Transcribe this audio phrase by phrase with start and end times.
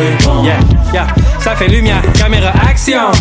[0.00, 0.42] est bon.
[0.42, 0.58] Yeah,
[0.92, 1.06] yeah,
[1.40, 3.12] ça fait lumière, caméra, action.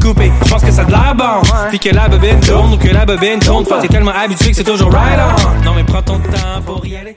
[0.00, 1.42] Coupé, je pense que ça de l'air bon.
[1.70, 3.80] Puis que la bobine tourne ou que la bobine tourne pas.
[3.80, 5.64] T'es tellement habitué que c'est toujours right on.
[5.64, 7.16] Non, mais prends ton temps pour y aller.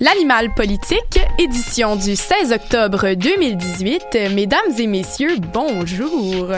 [0.00, 4.30] L'animal politique, édition du 16 octobre 2018.
[4.34, 6.48] Mesdames et messieurs, bonjour.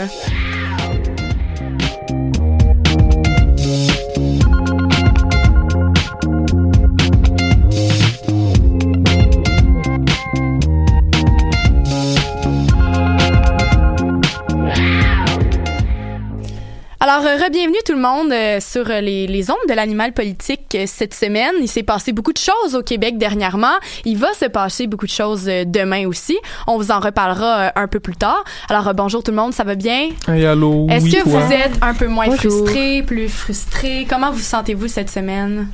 [17.15, 20.75] Alors, euh, bienvenue tout le monde euh, sur euh, les, les ondes de l'animal politique
[20.75, 21.53] euh, cette semaine.
[21.61, 23.75] Il s'est passé beaucoup de choses au Québec dernièrement.
[24.07, 26.39] Il va se passer beaucoup de choses euh, demain aussi.
[26.67, 28.43] On vous en reparlera un peu plus tard.
[28.71, 30.09] Alors, bonjour tout le monde, ça va bien?
[30.27, 31.41] Hey, allô, Est-ce oui, que toi?
[31.41, 32.51] vous êtes un peu moins Bonjour.
[32.51, 34.07] frustré, plus frustré?
[34.09, 35.69] Comment vous sentez-vous cette semaine?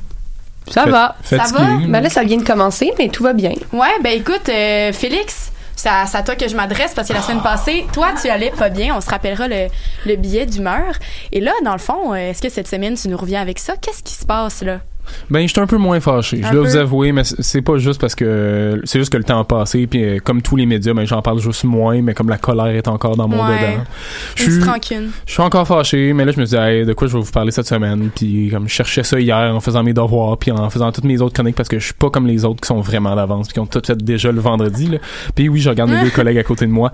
[0.69, 1.15] Ça va.
[1.23, 1.59] Ça va?
[1.61, 1.77] là.
[1.87, 3.53] Ben là, ça vient de commencer, mais tout va bien.
[3.71, 7.41] Ouais, ben écoute, euh, Félix, c'est à toi que je m'adresse parce que la semaine
[7.41, 8.95] passée, toi, tu allais pas bien.
[8.95, 9.67] On se rappellera le,
[10.05, 10.93] le billet d'humeur.
[11.31, 13.75] Et là, dans le fond, euh, est-ce que cette semaine, tu nous reviens avec ça?
[13.77, 14.81] Qu'est-ce qui se passe là?
[15.29, 16.41] Ben, je suis un peu moins fâché.
[16.43, 16.69] Un Je dois peu?
[16.69, 19.87] vous avouer, mais c'est pas juste parce que c'est juste que le temps a passé,
[19.87, 22.67] puis euh, comme tous les médias, ben j'en parle juste moins, mais comme la colère
[22.67, 23.57] est encore dans mon Ouais.
[23.57, 23.83] dedans.
[24.35, 25.09] Je suis- rancune.
[25.25, 27.31] je suis encore fâché, mais là je me dis hey, de quoi je vais vous
[27.31, 30.69] parler cette semaine, puis comme je cherchais ça hier en faisant mes devoirs, puis en
[30.69, 32.81] faisant toutes mes autres chroniques parce que je suis pas comme les autres qui sont
[32.81, 34.97] vraiment d'avance, puis qui ont tout fait déjà le vendredi là.
[35.35, 36.91] Puis oui, je regarde mes deux collègues à côté de moi.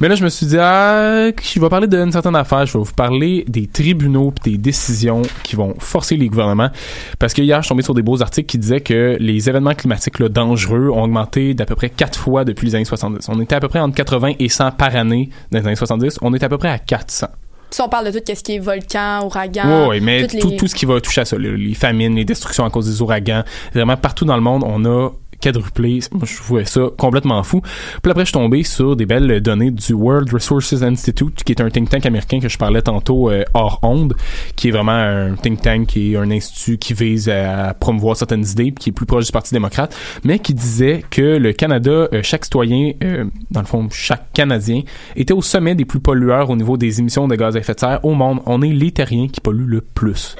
[0.00, 2.84] Mais là je me suis dit ah, je vais parler d'une certaine affaire, je vais
[2.84, 6.70] vous parler des tribunaux puis des décisions qui vont forcer les gouvernements
[7.18, 9.74] parce que hier je suis tombé sur des beaux articles qui disaient que les événements
[9.74, 13.28] climatiques là, dangereux ont augmenté d'à peu près quatre fois depuis les années 70.
[13.28, 16.18] On était à peu près entre 80 et 100 par année dans les années 70,
[16.22, 17.26] on est à peu près à 400.
[17.70, 20.66] Si on parle de tout ce qui est volcan, ouragan, Oui, mais les- tout, tout
[20.66, 23.42] ce qui va toucher à ça, le- les famines, les destructions à cause des ouragans,
[23.74, 25.10] vraiment partout dans le monde, on a
[25.40, 26.00] quadruplé.
[26.12, 27.60] Moi, je trouvais ça complètement fou.
[28.02, 31.60] Puis après, je suis tombé sur des belles données du World Resources Institute, qui est
[31.60, 34.14] un think tank américain que je parlais tantôt euh, hors onde,
[34.56, 38.46] qui est vraiment un think tank, qui est un institut qui vise à promouvoir certaines
[38.46, 39.94] idées, qui est plus proche du Parti démocrate,
[40.24, 44.82] mais qui disait que le Canada, euh, chaque citoyen, euh, dans le fond, chaque Canadien,
[45.16, 47.80] était au sommet des plus pollueurs au niveau des émissions de gaz à effet de
[47.80, 48.40] serre au monde.
[48.46, 50.34] On est les qui polluent le plus.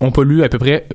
[0.00, 0.86] On pollue à peu près,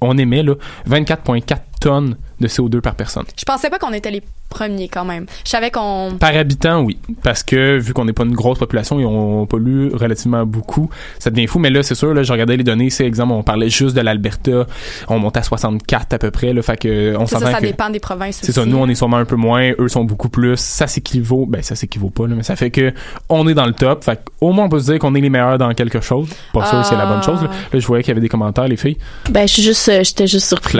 [0.00, 0.54] on émet là,
[0.88, 3.24] 24,4 tonnes de CO2 par personne.
[3.36, 5.26] Je pensais pas qu'on était les premiers quand même.
[5.44, 6.12] Je savais qu'on.
[6.18, 6.98] Par habitant, oui.
[7.22, 10.88] Parce que vu qu'on n'est pas une grosse population et on pollue relativement beaucoup,
[11.18, 11.58] ça devient fou.
[11.58, 12.90] Mais là, c'est sûr, là, je regardais les données.
[12.90, 14.66] C'est exemple, on parlait juste de l'Alberta.
[15.08, 16.52] On monte à 64 à peu près.
[16.52, 17.66] Là, fait que on ça, ça que.
[17.66, 18.40] dépend des provinces.
[18.42, 21.46] C'est ça, nous on est sûrement un peu moins, eux sont beaucoup plus, ça s'équivaut,
[21.46, 22.92] ben ça s'équivaut pas là, mais ça fait que
[23.28, 25.30] on est dans le top, fait au moins on peut se dire qu'on est les
[25.30, 26.28] meilleurs dans quelque chose.
[26.52, 27.42] Pas sûr si c'est la bonne chose.
[27.42, 27.54] Là, Ah.
[27.72, 28.96] Là, je voyais qu'il y avait des commentaires les filles,
[29.30, 30.74] Ben, je suis juste, euh, j'étais juste surprise.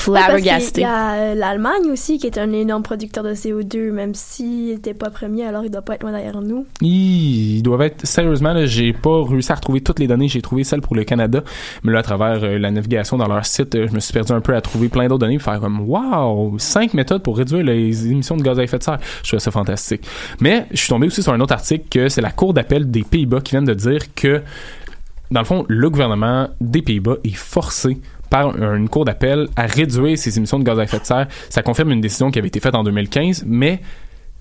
[0.00, 0.80] Flabbergastée.
[0.80, 4.68] Il y a euh, l'Allemagne aussi qui est un énorme producteur de CO2, même s'il
[4.68, 6.66] n'était pas premier, alors il doit pas être loin derrière nous.
[6.80, 10.64] Ils, doivent être sérieusement là, j'ai pas réussi à retrouver toutes les données, j'ai trouvé
[10.64, 11.42] celle pour le Canada,
[11.84, 14.32] mais là à travers euh, la navigation dans leur site, euh, je me suis perdu
[14.32, 17.62] un peu à trouver plein d'autres données, pour faire comme wow, cinq méthodes pour réduire
[17.62, 18.98] les émissions de gaz à effet de serre.
[19.22, 20.06] Je trouvais ça fantastique.
[20.40, 23.02] Mais je suis tombé aussi sur un autre article que c'est la Cour d'appel des
[23.02, 24.42] Pays-Bas qui vient de dire que
[25.30, 27.98] dans le fond, le gouvernement des Pays-Bas est forcé
[28.30, 31.26] par une cour d'appel à réduire ses émissions de gaz à effet de serre.
[31.50, 33.80] Ça confirme une décision qui avait été faite en 2015, mais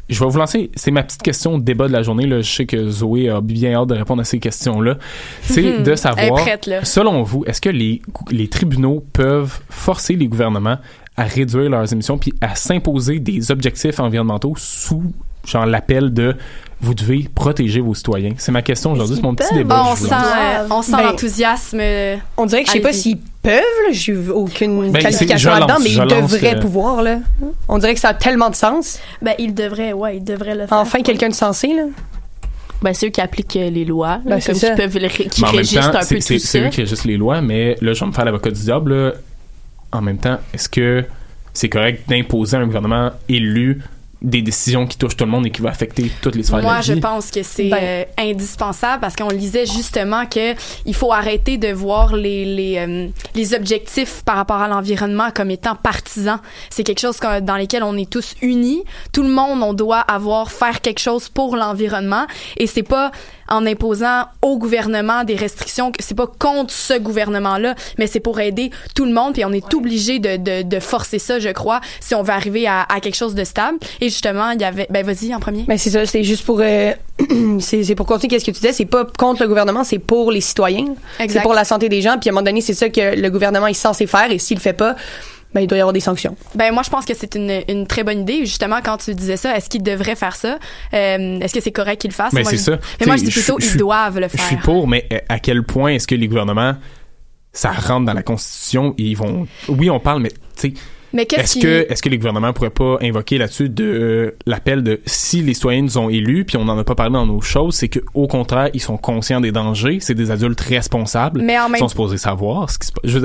[0.09, 2.25] je vais vous lancer, c'est ma petite question débat de la journée.
[2.25, 2.41] Là.
[2.41, 4.97] Je sais que Zoé a bien hâte de répondre à ces questions-là.
[5.41, 8.01] C'est de savoir, prête, selon vous, est-ce que les,
[8.31, 10.77] les tribunaux peuvent forcer les gouvernements
[11.15, 15.13] à réduire leurs émissions puis à s'imposer des objectifs environnementaux sous
[15.49, 16.35] genre l'appel de
[16.81, 18.31] vous devez protéger vos citoyens?
[18.37, 19.83] C'est ma question aujourd'hui, c'est mon petit débat.
[19.83, 21.79] Bon, on sent, euh, on sent Ben, l'enthousiasme.
[21.81, 23.53] euh, On dirait que je sais pas s'ils peuvent,
[23.87, 27.19] là, j'ai aucune Ben, qualification là-dedans, mais ils devraient pouvoir, là.
[27.67, 28.99] On dirait que ça a tellement de sens.
[29.21, 30.77] Ben, il devrait, ouais, il devrait le faire.
[30.77, 31.83] Enfin, quelqu'un de sensé, là.
[32.81, 34.69] Ben, c'est eux qui appliquent euh, les lois, Ben, comme ça.
[34.69, 36.65] qui peuvent, le qui même régissent temps, un c'est- peu c'est tout c'est ça.
[36.65, 38.93] eux qui régissent les lois, mais là, je vais me faire l'avocat du diable.
[38.95, 39.11] là.
[39.91, 41.03] En même temps, est-ce que
[41.51, 43.81] c'est correct d'imposer à un gouvernement élu
[44.21, 46.63] des décisions qui touchent tout le monde et qui vont affecter toutes les sphères de
[46.63, 47.79] Moi, la je pense que c'est Ben.
[47.81, 50.53] euh, indispensable parce qu'on lisait justement que
[50.85, 55.51] il faut arrêter de voir les les, euh, les objectifs par rapport à l'environnement comme
[55.51, 56.39] étant partisans.
[56.69, 58.83] C'est quelque chose que- dans lequel on est tous unis.
[59.13, 62.25] Tout le monde, on doit avoir faire quelque chose pour l'environnement
[62.57, 63.11] et c'est pas
[63.49, 68.71] en imposant au gouvernement des restrictions, c'est pas contre ce gouvernement-là, mais c'est pour aider
[68.95, 72.15] tout le monde, puis on est obligé de, de, de forcer ça, je crois, si
[72.15, 73.77] on veut arriver à, à quelque chose de stable.
[74.01, 74.87] Et justement, il y avait...
[74.89, 75.63] Ben, vas-y, en premier.
[75.63, 76.93] Ben, c'est ça, c'est juste pour, euh,
[77.59, 80.31] c'est c'est pour continuer qu'est-ce que tu disais, c'est pas contre le gouvernement, c'est pour
[80.31, 80.95] les citoyens.
[81.17, 83.29] C'est pour la santé des gens, puis à un moment donné, c'est ça que le
[83.29, 84.95] gouvernement est censé faire, et s'il le fait pas,
[85.53, 86.35] ben, il doit y avoir des sanctions.
[86.55, 89.37] Ben moi je pense que c'est une, une très bonne idée justement quand tu disais
[89.37, 90.59] ça est-ce qu'ils devraient faire ça?
[90.93, 92.79] Euh, est-ce que c'est correct qu'ils le fassent Ben, Moi, c'est je- ça.
[92.99, 95.39] mais moi je dis plutôt ils suis- doivent le Je suis faire pour, mais à
[95.39, 96.75] quel point est-ce que les gouvernements,
[97.51, 99.47] ça rentre dans la Constitution et ils vont...
[99.67, 100.73] Oui, on parle, mais tu sais...
[101.13, 105.01] mais Est-ce que, est-ce que les gouvernements pourraient pas invoquer là-dessus de euh, l'appel de
[105.05, 107.75] si les citoyens nous ont élus, puis on n'en a pas parlé dans nos choses,
[107.75, 111.73] c'est que au contraire ils sont conscients des dangers, c'est des adultes responsables, Mais en
[111.73, 113.01] ils sont supposés savoir ce qui se passe.
[113.05, 113.19] Je,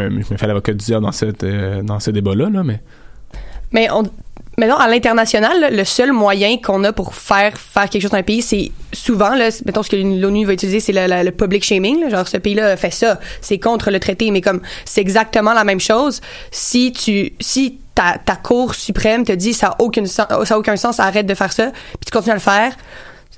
[0.00, 2.80] me, je me fais l'avocat du diable dans cette euh, dans ce débat-là, là, mais
[3.72, 4.02] Mais on,
[4.60, 8.22] maintenant, à l'international, le seul moyen qu'on a pour faire faire quelque chose dans un
[8.22, 12.00] pays, c'est souvent, là, mettons, ce que l'ONU va utiliser, c'est le, public shaming.
[12.02, 12.08] là.
[12.10, 13.18] genre, ce pays-là fait ça.
[13.40, 16.20] C'est contre le traité, mais comme c'est exactement la même chose.
[16.52, 20.58] Si tu, si ta, ta Cour suprême te dit ça a aucun sens, ça a
[20.58, 22.72] aucun sens, arrête de faire ça, puis tu continues à le faire.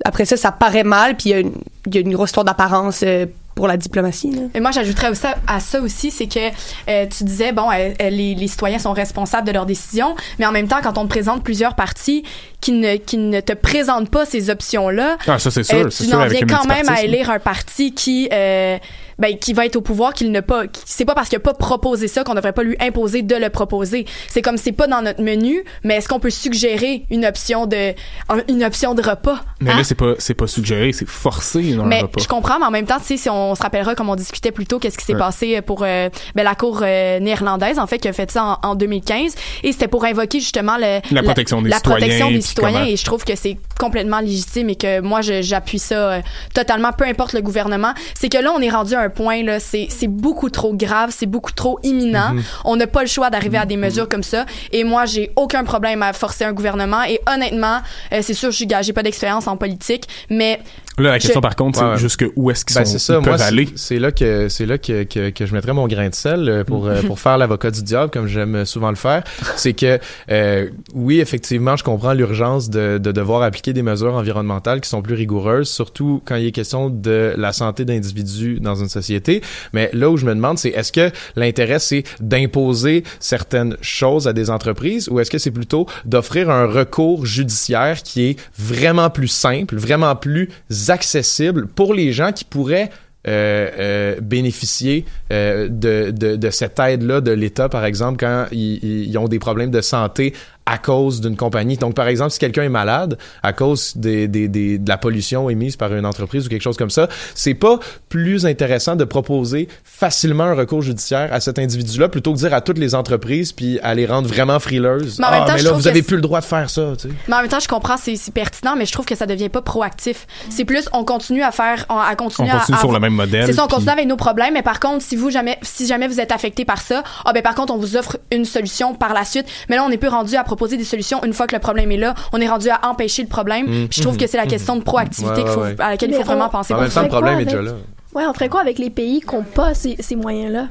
[0.04, 1.54] Après ça, ça paraît mal, puis il y, a une-
[1.86, 4.32] il y a une grosse histoire d'apparence euh, pour la diplomatie.
[4.54, 5.10] Et moi, j'ajouterais
[5.46, 6.50] à, ça aussi, c'est que
[6.88, 10.52] euh, tu disais, bon, euh, euh, les, citoyens sont responsables de leurs décisions, mais en
[10.52, 12.24] même temps, quand on te présente plusieurs partis
[12.62, 16.04] qui ne, qui ne te présentent pas ces options-là, ah, ça c'est sûr, euh, c'est
[16.04, 18.78] tu sûr n'en viens quand même à élire un parti qui, euh,
[19.18, 21.52] ben, qui va être au pouvoir, qu'il ne pas, c'est pas parce qu'il n'a pas
[21.54, 24.06] proposé ça qu'on devrait pas lui imposer de le proposer.
[24.28, 27.90] C'est comme c'est pas dans notre menu, mais est-ce qu'on peut suggérer une option de,
[28.28, 29.40] un- une option de repas?
[29.60, 29.76] Mais hein?
[29.78, 32.22] là c'est pas c'est pas suggéré, c'est forcé dans Mais repas.
[32.22, 34.52] je comprends, mais en même temps, tu sais, si on se rappellera, comme on discutait
[34.52, 35.18] plus tôt, qu'est-ce qui s'est Ouais.
[35.18, 38.70] passé pour euh, ben, la cour euh, néerlandaise, en fait, qui a fait ça en,
[38.70, 42.40] en 2015, et c'était pour invoquer justement le, La protection des la citoyens, protection des
[42.60, 46.20] comment- et je trouve que c'est complètement légitime et que moi, j'appuie ça euh,
[46.54, 47.94] totalement, peu importe le gouvernement.
[48.14, 51.26] C'est que là, on est rendu à un point, là, c'est beaucoup trop grave, c'est
[51.26, 52.34] beaucoup trop imminent.
[52.34, 52.42] Mm-hmm.
[52.64, 55.64] On n'a pas le choix d'arriver à des mesures comme ça, et moi, j'ai aucun
[55.64, 57.80] problème à forcer un gouvernement, et honnêtement,
[58.12, 60.60] euh, c'est sûr, je j'ai pas d'expérience en politique, mais
[60.98, 63.14] Là la question par contre, c'est Ouais, jusque où est-ce qu'ils Ben, sont ça.
[63.14, 63.66] ils Moi, peuvent aller.
[63.66, 66.48] c'est- c'est là que c'est là que, que, que je mettrais mon grain de sel
[66.48, 69.22] euh, pour euh, pour faire l'avocat du diable comme j'aime souvent le faire.
[69.56, 69.98] C'est que
[70.30, 75.02] euh, oui, effectivement, je comprends l'urgence de, de devoir appliquer des mesures environnementales qui sont
[75.02, 79.42] plus rigoureuses, surtout quand il est question de la santé d'individus dans une société.
[79.72, 84.32] Mais là où je me demande, c'est est-ce que l'intérêt c'est d'imposer certaines choses à
[84.32, 89.28] des entreprises ou est-ce que c'est plutôt d'offrir un recours judiciaire qui est vraiment plus
[89.28, 90.48] simple, vraiment plus
[90.90, 92.90] accessible pour les gens qui pourraient
[93.28, 99.28] euh, euh, bénéficier euh, de, de, cette aide-là de l'État, par exemple, quand ils ont
[99.28, 100.34] des problèmes de santé
[100.66, 101.76] à cause d'une compagnie.
[101.76, 105.50] Donc, par exemple, si quelqu'un est malade à cause des, des, des, de la pollution
[105.50, 107.78] émise par une entreprise ou quelque chose comme ça, c'est pas
[108.08, 112.54] plus intéressant de proposer facilement un recours judiciaire à cet individu-là plutôt que de dire
[112.54, 115.18] à toutes les entreprises puis à les rendre vraiment frileuses.
[115.18, 116.92] Mais en même ah, temps, mais là, vous avez plus le droit de faire ça,
[116.96, 117.14] tu sais.
[117.28, 119.48] Mais en même temps, je comprends, c'est c'est pertinent, mais je trouve que ça devient
[119.48, 120.26] pas proactif.
[120.48, 123.00] C'est plus, on continue à faire, on- à continuer On continue à, sur à- le
[123.00, 125.30] même modèle, C'est ça, on puis- continue avec nos problèmes, mais par contre, si vous
[125.30, 128.18] jamais, si jamais vous êtes affecté par ça, ah ben par contre, on vous offre
[128.30, 129.46] une solution par la suite.
[129.68, 131.90] Mais là, on n'est plus rendu à proposer des solutions une fois que le problème
[131.92, 132.14] est là.
[132.32, 133.66] On est rendu à empêcher le problème.
[133.66, 133.88] Mm.
[133.88, 136.22] Puis Je trouve que c'est la question de proactivité Ouais, ouais, à laquelle il faut
[136.24, 136.74] vraiment penser.
[136.74, 137.02] En pour même temps, ça.
[137.02, 137.72] le problème est déjà là.
[138.14, 140.68] Ouais, on ferait quoi avec les pays qui n'ont pas ces, ces moyens-là?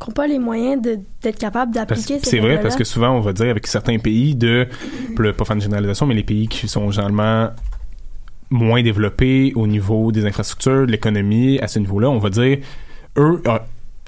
[0.00, 3.10] Qui n'ont pas les moyens de- d'être capables d'appliquer ces C'est vrai, parce que souvent,
[3.10, 4.68] on va dire avec certains pays de,
[5.16, 7.48] pas faire une généralisation, mais les pays qui sont généralement
[8.50, 12.58] moins développés au niveau des infrastructures, de l'économie, à ce niveau-là, on va dire,
[13.16, 13.58] eux euh,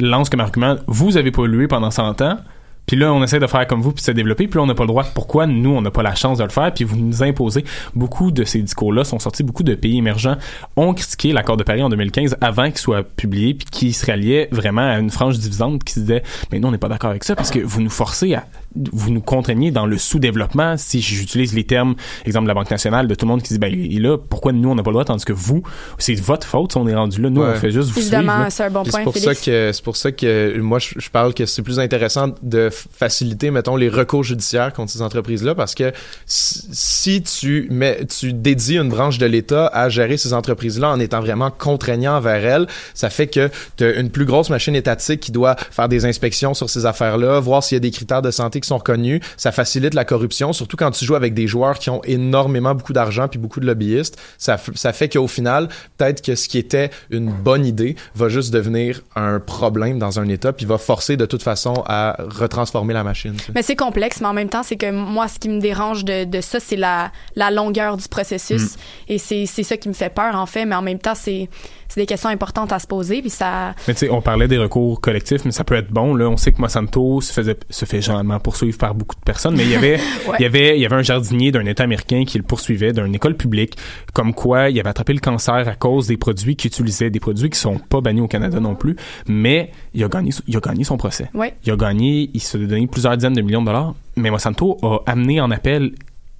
[0.00, 2.38] lancent comme argument, vous avez pollué pendant 100 ans,
[2.86, 4.66] puis là, on essaie de faire comme vous, puis de se développer, puis là, on
[4.66, 5.04] n'a pas le droit.
[5.14, 7.64] Pourquoi nous, on n'a pas la chance de le faire, puis vous nous imposez.
[7.94, 10.36] Beaucoup de ces discours-là sont sortis, beaucoup de pays émergents
[10.76, 14.48] ont critiqué l'accord de Paris en 2015 avant qu'il soit publié, puis qui se ralliait
[14.52, 16.22] vraiment à une frange divisante qui se disait,
[16.52, 18.44] mais nous, on n'est pas d'accord avec ça, parce que vous nous forcez à,
[18.92, 23.06] vous nous contraignez dans le sous-développement, si j'utilise les termes, exemple de la Banque nationale,
[23.08, 24.94] de tout le monde qui dit, ben, et là, pourquoi nous, on n'a pas le
[24.94, 25.62] droit, tandis que vous,
[25.98, 27.50] c'est votre faute si on est rendu là, nous, Ouais.
[27.54, 29.84] on fait juste vous Évidemment, c'est un bon Puis point, C'est pour, ça que, c'est
[29.84, 33.88] pour ça que moi, je, je parle que c'est plus intéressant de faciliter, mettons, les
[33.88, 35.92] recours judiciaires contre ces entreprises-là parce que
[36.26, 40.98] si, si tu, mets, tu dédies une branche de l'État à gérer ces entreprises-là en
[41.00, 45.20] étant vraiment contraignant envers elles, ça fait que tu as une plus grosse machine étatique
[45.20, 48.30] qui doit faire des inspections sur ces affaires-là, voir s'il y a des critères de
[48.30, 49.20] santé qui sont reconnus.
[49.36, 52.92] Ça facilite la corruption, surtout quand tu joues avec des joueurs qui ont énormément beaucoup
[52.92, 54.18] d'argent puis beaucoup de lobbyistes.
[54.38, 58.52] Ça, ça fait qu'au final, peut-être que ce qui était une bonne idée va juste
[58.52, 63.04] devenir un problème dans un État puis va forcer de toute façon à retransformer la
[63.04, 63.36] machine.
[63.54, 66.24] Mais c'est complexe, mais en même temps, c'est que moi, ce qui me dérange de,
[66.24, 68.76] de ça, c'est la, la longueur du processus.
[69.08, 69.12] Mm.
[69.12, 70.64] Et c'est ça qui me fait peur, en fait.
[70.64, 71.48] Mais en même temps, c'est
[71.94, 73.20] c'est des questions importantes à se poser.
[73.20, 73.72] Puis ça.
[73.86, 76.16] Mais tu sais, on parlait des recours collectifs, mais ça peut être bon.
[76.16, 79.54] Là, on sait que Monsanto se faisait se fait généralement poursuivre par beaucoup de personnes,
[79.56, 80.36] mais il y avait Ouais.
[80.40, 83.14] il y avait il y avait un jardinier d'un État américain qui le poursuivait d'une
[83.14, 83.76] école publique,
[84.12, 87.48] comme quoi il avait attrapé le cancer à cause des produits qu'il utilisait, des produits
[87.50, 88.96] qui sont pas bannis au Canada non plus,
[89.28, 91.30] mais il a gagné il a gagné son procès.
[91.34, 91.54] Ouais.
[91.64, 94.98] Il a gagné, il se donné plusieurs dizaines de millions de dollars, mais Monsanto a
[95.06, 95.92] amené en appel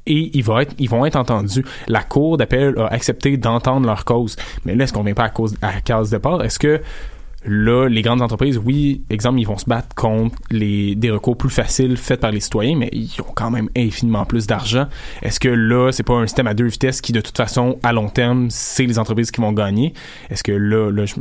[0.06, 1.64] et il va être, ils vont être entendus.
[1.88, 4.36] La cour d'appel a accepté d'entendre leur cause.
[4.64, 6.42] Mais là, est-ce qu'on vient pas à cause à case de départ?
[6.44, 6.80] Est-ce que
[7.46, 11.50] là, les grandes entreprises, oui, exemple, ils vont se battre contre les, des recours plus
[11.50, 14.86] faciles faits par les citoyens, mais ils ont quand même infiniment plus d'argent.
[15.22, 17.92] Est-ce que là, c'est pas un système à deux vitesses qui, de toute façon, à
[17.92, 19.92] long terme, c'est les entreprises qui vont gagner?
[20.30, 21.14] Est-ce que là, là, je,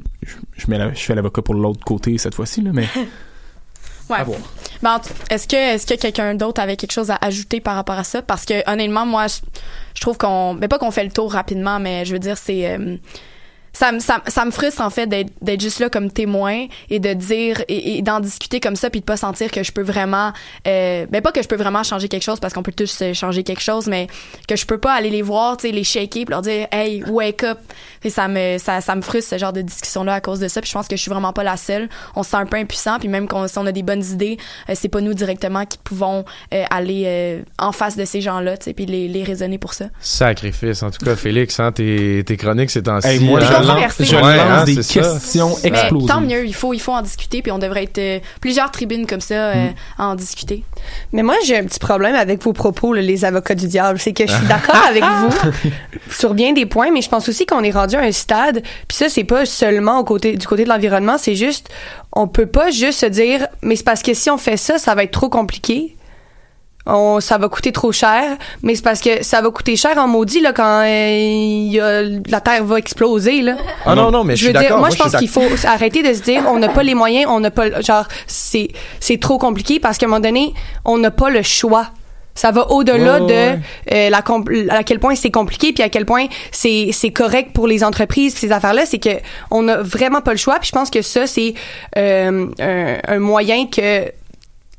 [0.55, 2.87] je fais l'avocat pour l'autre côté cette fois-ci, là, mais.
[4.09, 4.17] Ouais.
[4.17, 4.39] À voir.
[4.81, 8.03] Ben, est-ce que est-ce que quelqu'un d'autre avait quelque chose à ajouter par rapport à
[8.03, 8.21] ça?
[8.21, 9.35] Parce que honnêtement moi je,
[9.95, 12.73] je trouve qu'on ben pas qu'on fait le tour rapidement mais je veux dire c'est
[12.73, 12.97] euh,
[13.73, 16.67] ça, me- ça, me- ça me frustre en fait d'être d'être juste là comme témoin
[16.89, 19.71] et de dire et, et d'en discuter comme ça puis de pas sentir que je
[19.71, 20.31] peux vraiment
[20.67, 23.13] euh, ben pas que je peux vraiment changer quelque chose parce qu'on peut tous euh,
[23.13, 24.07] changer quelque chose mais
[24.47, 27.03] que je peux pas aller les voir tu sais les shaker puis leur dire hey
[27.07, 27.59] wake up
[28.03, 30.47] et ça me ça, ça me frustre ce genre de discussion là à cause de
[30.47, 32.45] ça puis je pense que je suis vraiment pas la seule on se sent un
[32.45, 34.37] peu impuissant puis même qu'on- si on a des bonnes idées
[34.69, 38.39] euh, c'est pas nous directement qui pouvons euh, aller euh, en face de ces gens
[38.39, 40.83] là tu sais puis les, les raisonner pour ça Sacrifice.
[40.83, 43.07] En tout cas, Félix, hein, tes, tes chroniques ces temps-ci.
[43.07, 43.45] Hey, moi, hein.
[43.63, 44.05] Je lance, controversé.
[44.05, 45.09] je Ouais, lance hein, des c'est ça.
[45.11, 46.07] questions mais explosives.
[46.07, 49.05] tant mieux il faut il faut en discuter puis on devrait être euh, plusieurs tribunes
[49.07, 49.73] comme ça euh, Mm.
[50.01, 50.63] à en discuter
[51.11, 53.97] Mais moi, j'ai un petit problème avec vos propos, là, les avocats du diable.
[53.99, 55.51] C'est que je suis d'accord avec vous
[56.11, 58.61] sur bien des points, mais je pense aussi qu'on est rendu à un stade.
[58.87, 61.69] Puis ça, c'est pas seulement au côté, du côté de l'environnement, c'est juste,
[62.11, 64.93] on peut pas juste se dire, mais c'est parce que si on fait ça, ça
[64.95, 65.95] va être trop compliqué.
[66.85, 70.07] On, ça va coûter trop cher, mais c'est parce que ça va coûter cher en
[70.07, 73.55] maudit là quand euh, a- la terre va exploser là.
[73.85, 76.03] Ah non, non, mais je je suis veux dire, moi, je pense qu'il faut arrêter
[76.03, 78.67] de se dire on n'a pas les moyens, on n'a pas genre c'est
[78.99, 81.87] c'est trop compliqué parce qu'à un moment donné, on n'a pas le choix.
[82.35, 83.59] Ça va au-delà de ouais,
[83.93, 84.23] euh, la
[84.75, 88.33] à quel point c'est compliqué puis à quel point c'est c'est correct pour les entreprises
[88.35, 89.21] ces affaires-là, c'est que
[89.51, 90.57] on n'a vraiment pas le choix.
[90.59, 91.53] Puis je pense que ça c'est
[91.95, 94.11] euh, un, un moyen que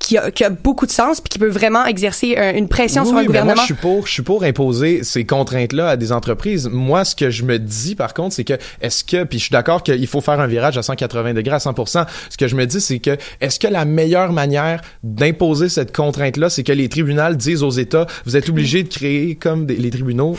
[0.06, 3.02] qui a, qui a beaucoup de sens puis qui peut vraiment exercer euh, une pression
[3.02, 3.54] Oui, sur un oui, mais gouvernement.
[3.54, 6.68] Moi, je suis pour, je suis pour imposer ces contraintes-là à des entreprises.
[6.70, 9.52] Moi, ce que je me dis, par contre, c'est que est-ce que, puis je suis
[9.52, 12.06] d'accord qu'il faut faire un virage à 180 degrés à 100%.
[12.30, 16.50] Ce que je me dis, c'est que est-ce que la meilleure manière d'imposer cette contrainte-là,
[16.50, 19.90] c'est que les tribunaux disent aux États, vous êtes obligés de créer comme des- les
[19.90, 20.36] tribunaux,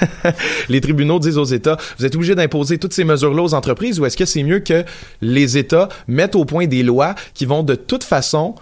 [0.68, 4.06] les tribunaux disent aux États, vous êtes obligés d'imposer toutes ces mesures-là aux entreprises, ou
[4.06, 4.84] est-ce que c'est mieux que
[5.20, 8.54] les États mettent au point des lois qui vont de toute façon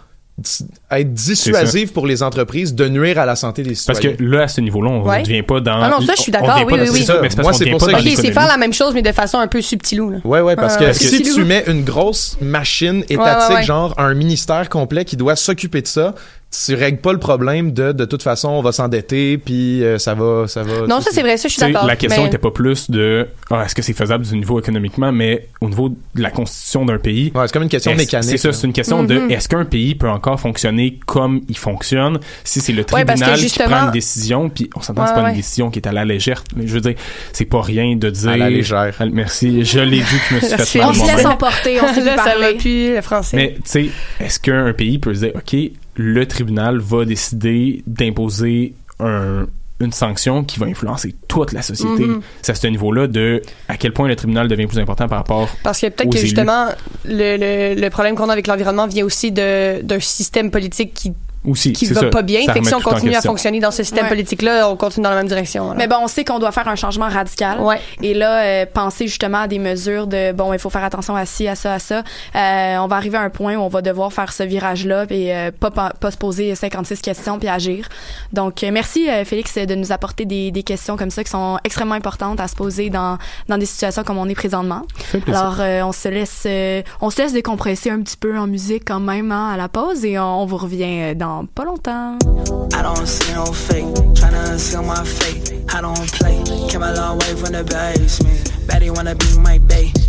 [0.90, 4.16] être dissuasives pour les entreprises de nuire à la santé des Parce citoyens.
[4.16, 5.20] que là, à ce niveau-là, on Ouais.
[5.20, 5.80] ne devient pas dans.
[5.82, 7.04] Ah non, ça, je suis d'accord, oui, oui, oui.
[7.04, 8.72] ça, mais parce Moi, c'est devient pour pas ça que- Ok, c'est faire la même
[8.72, 10.10] chose, mais de façon un peu subtilou.
[10.10, 10.18] Là.
[10.24, 10.92] Ouais, ouais, parce que ouais.
[10.94, 13.62] si tu mets une grosse machine étatique, Ouais, ouais, ouais.
[13.62, 16.14] genre un ministère complet qui doit s'occuper de ça,
[16.52, 20.14] tu règles pas le problème de de toute façon on va s'endetter puis euh, ça
[20.14, 21.86] va ça va Non, ça c'est vrai, ça je suis d'accord.
[21.86, 25.12] La question mais- n'était pas plus de ah, est-ce que c'est faisable du niveau économiquement,
[25.12, 27.30] mais au niveau de la constitution d'un pays.
[27.34, 29.06] Ouais, c'est comme une question mécanique, C'est ça, c'est une question Mhm.
[29.08, 33.38] de est-ce qu'un pays peut encore fonctionner comme il fonctionne si c'est le Ouais, tribunal
[33.38, 35.30] qui prend une décision, puis on s'entend, c'est Ouais, pas ouais.
[35.30, 36.42] une décision qui est à la légère.
[36.56, 36.94] Mais je veux dire,
[37.32, 38.30] c'est pas rien de dire.
[38.30, 38.94] À la légère.
[39.12, 41.80] Merci, je l'ai dit que je me suis fait On mal On se laisse emporter,
[41.80, 42.54] on ça va parler.
[42.56, 43.36] plus le français.
[43.36, 43.86] Mais tu sais,
[44.20, 45.56] est-ce qu'un pays peut se dire, OK,
[46.02, 49.46] le tribunal va décider d'imposer un-
[49.80, 52.04] une sanction qui va influencer toute la société?
[52.04, 52.20] Mhm.
[52.42, 55.48] C'est à ce niveau-là de à quel point le tribunal devient plus important par rapport
[55.62, 56.66] Parce que peut-être que justement,
[57.04, 57.36] le,
[57.74, 61.12] le, le problème qu'on a avec l'environnement vient aussi de- d'un système politique qui,
[61.46, 61.72] aussi.
[61.72, 62.06] qui va ça.
[62.08, 62.42] pas bien.
[62.46, 64.08] Ça Fait que si on continue à fonctionner dans ce système Ouais.
[64.10, 65.64] politique-là, on continue dans la même direction.
[65.64, 65.76] alors.
[65.76, 67.60] Mais bon, on sait qu'on doit faire un changement radical.
[67.60, 67.80] Ouais.
[68.02, 71.26] Et là, euh, penser justement à des mesures de bon, il faut faire attention à
[71.26, 72.02] ci, à ça, à ça.
[72.34, 75.34] Euh, on va arriver à un point où on va devoir faire ce virage-là et
[75.34, 77.88] euh, pas, pas, pas se poser 56 questions puis agir.
[78.32, 81.58] Donc, euh, merci euh, Félix de nous apporter des, des questions comme ça qui sont
[81.64, 83.18] extrêmement importantes à se poser dans,
[83.48, 84.82] dans des situations comme on est présentement.
[85.26, 88.84] Alors, euh, on se laisse euh, on se laisse décompresser un petit peu en musique
[88.86, 92.18] quand même hein, à la pause et on, on vous revient euh, dans pas longtemps.
[92.72, 93.84] I don't see no fake,
[94.14, 95.52] tryna conceal my fate.
[95.72, 98.52] I don't play, came a long way from the basement.
[98.66, 99.99] Baddie wanna be my bae.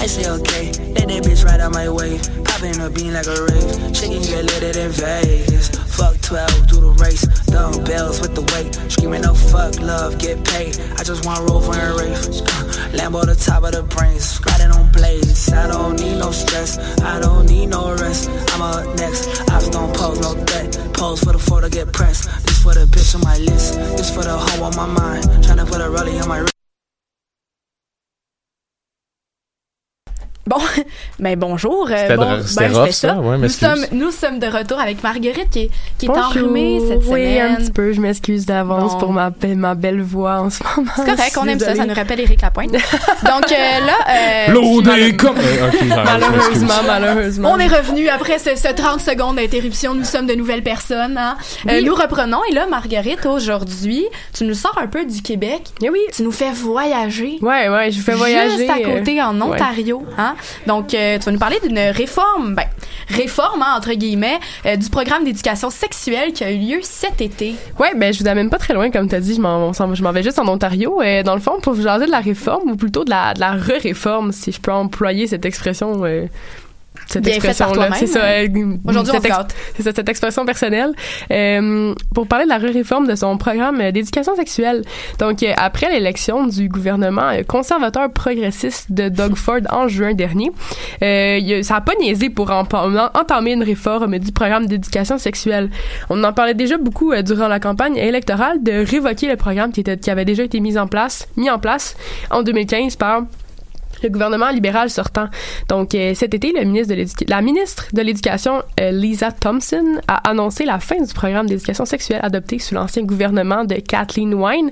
[0.00, 2.18] I say okay, let that bitch right out my way.
[2.44, 5.68] Popping a bean like a rave, she can get lit in Vegas.
[5.94, 8.74] Fuck 12, do the race, dumbbells with the weight.
[8.90, 10.78] Screaming no fuck love, get paid.
[10.98, 12.40] I just want roll for a race.
[12.40, 12.68] Uh,
[12.98, 15.52] Lambo the top of the brains, riding on blades.
[15.52, 18.30] I don't need no stress, I don't need no rest.
[18.54, 20.78] I'm up next, ops don't pose no threat.
[20.94, 22.24] Pose for the photo, get pressed.
[22.46, 25.24] This for the bitch on my list, this for the hoe on my mind.
[25.44, 26.57] Tryna put a rollie on my wrist.
[30.48, 30.56] Bon,
[31.18, 31.86] ben bonjour.
[31.90, 33.18] euh, C'était bon, ben, ça?
[33.18, 37.00] Ouais, nous sommes nous sommes de retour avec Marguerite qui est, qui est enrhumée cette
[37.04, 37.52] Oui, semaine.
[37.52, 37.92] un petit peu.
[37.92, 38.98] Je m'excuse d'avance Bon.
[38.98, 40.90] pour ma, ma belle voix en ce moment.
[40.96, 42.72] C'est correct, on aime ça, ça nous rappelle Éric Lapointe.
[42.72, 45.36] Donc euh, là, euh, des comme.
[45.86, 47.50] Malheureusement, malheureusement.
[47.52, 49.94] On est revenu après ce, ce 30 secondes d'interruption.
[49.94, 51.18] Nous sommes de nouvelles personnes.
[51.18, 51.36] Hein?
[51.68, 51.84] Euh, Oui.
[51.84, 52.40] nous reprenons.
[52.50, 55.62] Et là, Marguerite, aujourd'hui, tu nous sors un peu du Québec.
[55.82, 56.00] Eh oui.
[56.14, 57.38] Tu nous fais voyager.
[57.42, 58.56] Ouais, ouais, je vous fais voyager.
[58.58, 59.54] Juste à côté, en ouais.
[59.54, 60.04] Ontario.
[60.16, 60.34] Hein?
[60.66, 62.66] Donc, euh, tu vas nous parler d'une réforme, ben,
[63.08, 67.54] réforme, hein, entre guillemets, euh, du programme d'éducation sexuelle qui a eu lieu cet été.
[67.78, 70.12] Ouais, ben je vous amène pas très loin, comme t'as dit, je m'en, je m'en
[70.12, 71.02] vais juste en Ontario.
[71.02, 74.32] Et dans le fond, pour vous jaser de la réforme, ou plutôt de la re-réforme,
[74.32, 76.04] si je peux employer cette expression.
[77.08, 77.90] Cette expression-là.
[77.94, 78.20] C'est ça.
[78.20, 78.48] euh,
[78.86, 79.36] Aujourd'hui, on ex-.
[79.76, 80.92] C'est ça, cette expression personnelle.
[81.30, 84.82] Euh, pour parler de la réforme de son programme euh, d'éducation sexuelle.
[85.18, 90.50] Donc, euh, après l'élection du gouvernement conservateur progressiste de Doug Ford en juin dernier,
[91.02, 95.70] euh, ça a pas niaisé pour entamer une réforme du programme d'éducation sexuelle.
[96.10, 99.96] On en parlait déjà beaucoup durant la campagne électorale de révoquer le programme qui, était,
[99.96, 101.96] qui avait déjà été mis en place, mis en place
[102.30, 103.22] en 2015 par
[104.02, 105.28] le gouvernement libéral sortant.
[105.68, 106.64] Donc euh, cet été, la
[107.42, 112.58] ministre de l'Éducation, euh, Lisa Thompson, a annoncé la fin du programme d'éducation sexuelle adopté
[112.58, 114.70] sous l'ancien gouvernement de Kathleen Wine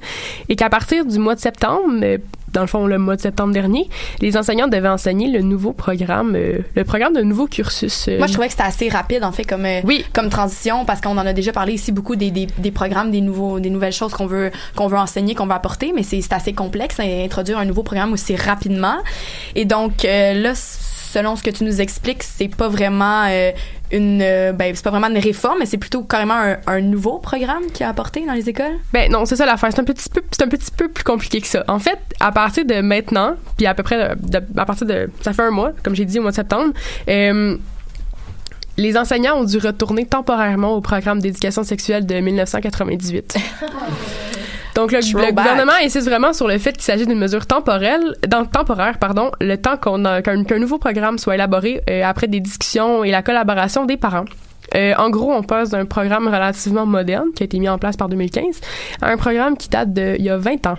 [0.49, 2.19] et qu'à partir du mois de septembre, euh,
[2.57, 3.87] dans le fond le mois de septembre dernier,
[4.21, 8.09] les enseignants devaient enseigner le nouveau programme, euh, le programme de nouveau cursus.
[8.09, 9.83] euh, Moi, je trouvais que c'était assez rapide, en fait, comme, euh,
[10.14, 13.21] comme transition, parce qu'on en a déjà parlé ici beaucoup des, des, des programmes, des,
[13.21, 16.55] nouveaux, des nouvelles choses qu'on veut, qu'on veut enseigner, qu'on veut apporter, mais c'est assez
[16.55, 18.97] complexe à introduire un nouveau programme aussi rapidement.
[19.55, 20.55] Et donc, là,
[21.12, 23.53] selon ce que tu nous expliques, c'est pas vraiment euh,
[23.92, 27.19] une, euh, ben, c'est pas vraiment une réforme, mais c'est plutôt carrément un, un nouveau
[27.19, 28.75] programme qui a apporté dans les écoles?
[28.92, 29.71] Ben non, c'est ça l'affaire.
[29.73, 31.64] C'est un petit peu, c'est un petit peu plus compliqué que ça.
[31.69, 35.11] En fait, à partir de maintenant, puis à peu près, de- de- à partir de,
[35.23, 36.73] ça fait un mois, comme j'ai dit au mois de septembre.
[37.09, 37.57] euh,
[38.79, 43.37] les enseignants ont dû retourner temporairement au programme d'éducation sexuelle de 1998.
[44.77, 48.99] Donc le, gouvernement insiste vraiment sur le fait qu'il s'agit d'une mesure temporelle, dans, temporaire,
[48.99, 53.11] pardon, le temps qu'on a- qu'un nouveau programme soit élaboré euh, après des discussions et
[53.11, 54.27] la collaboration des parents.
[54.75, 57.97] Euh, en gros, on passe d'un programme relativement moderne qui a été mis en place
[57.97, 58.61] par 2015
[59.01, 60.77] à un programme qui date de il y a 20 ans.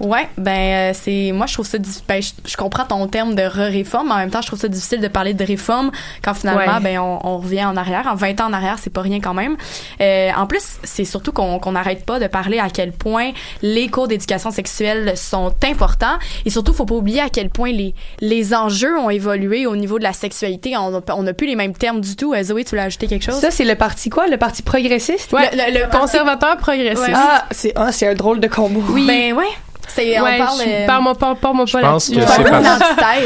[0.00, 3.42] Ouais, ben euh, c'est moi je trouve ça ben, je, je comprends ton terme de
[3.42, 5.90] re-réforme, mais en même temps je trouve ça difficile de parler de réforme
[6.24, 6.80] quand finalement Ouais.
[6.82, 9.34] ben on, on revient en arrière, en 20 ans en arrière, c'est pas rien quand
[9.34, 9.56] même.
[10.00, 13.30] Euh, en plus, c'est surtout qu'on qu'on n'arrête pas de parler à quel point
[13.62, 17.94] les cours d'éducation sexuelle sont importants et surtout faut pas oublier à quel point les
[18.20, 22.00] les enjeux ont évolué au niveau de la sexualité, on n'a plus les mêmes termes
[22.00, 22.32] du tout.
[22.32, 23.34] Euh, Zoé, tu voulais ajouter quelque chose?
[23.40, 24.26] Ça, c'est le parti quoi?
[24.28, 25.32] Le parti progressiste?
[25.32, 27.02] Ouais, Le- le- le parti- conservateur progressiste.
[27.06, 27.12] Ouais.
[27.14, 28.82] Ah, c'est ah, c'est un drôle de combo.
[28.90, 29.06] Oui.
[29.06, 29.44] Ben ouais,
[29.94, 32.38] c'est Ouais, on parle je- euh, parle-moi pas, parle-moi pas Je pense que C'est parce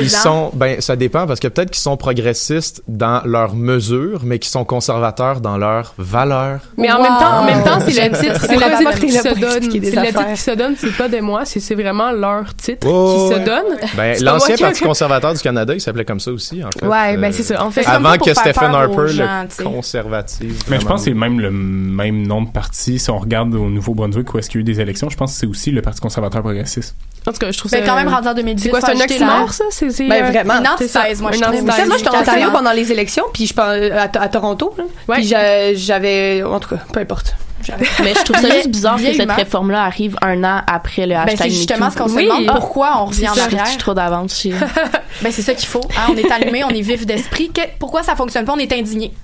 [0.01, 0.19] ils hein?
[0.23, 4.51] sont ben ça dépend parce que peut-être qu'ils sont progressistes dans leurs mesures mais qu'ils
[4.51, 6.61] sont conservateurs dans leurs valeurs.
[6.77, 9.63] Mais en même temps, en même temps, c'est le titre, c'est le qui se donne.
[9.71, 12.87] C'est le titre qui se donne, c'est pas de moi, c'est c'est vraiment leur titre
[12.91, 13.41] Oh, qui ouais.
[13.41, 13.79] se donne.
[13.97, 16.87] Ben, l'ancien Parti conservateur du Canada, il s'appelait comme ça aussi en fait.
[16.87, 17.65] Ouais, ben Euh, c'est ça.
[17.65, 20.59] En fait, C'est comme avant que Stephen Harper gens, le conservatise.
[20.69, 22.99] Mais je pense que c'est même le même nom de parti.
[22.99, 25.33] Si on regarde au Nouveau-Brunswick où est-ce qu'il y a eu des élections, je pense
[25.33, 26.95] que c'est aussi le Parti conservateur progressiste.
[27.27, 27.79] En tout cas, je trouve ça.
[27.81, 28.65] Ben, quand même rendu en 2018.
[28.65, 29.65] C'est quoi, c'est un oxymore, ça?
[29.71, 30.59] C'est, c'est, Ben, euh, vraiment.
[30.61, 31.63] Une antithèse, moi, je trouve.
[31.65, 32.21] moi, j'étais en.
[32.21, 34.75] Ontario pendant les élections, puis je pense à, à Toronto.
[34.77, 34.85] là.
[35.09, 35.17] Ouais.
[35.17, 37.35] Puis j'a- j'avais, en tout cas, peu importe.
[37.67, 41.15] J'avais- Mais je trouve ça juste bizarre que cette réforme-là arrive un an après le
[41.15, 42.45] Ben, hashtag c'est justement ce qu'on se demande.
[42.47, 43.67] Pourquoi on revient en Je arrière?
[43.69, 44.39] suis trop d'avance.
[44.39, 44.53] chez-
[45.23, 45.81] Ben, c'est ça qu'il faut.
[45.97, 46.11] hein.
[46.13, 47.51] On est allumé, on est vif d'esprit.
[47.51, 48.53] Que- pourquoi ça fonctionne pas?
[48.53, 49.15] On est indigné.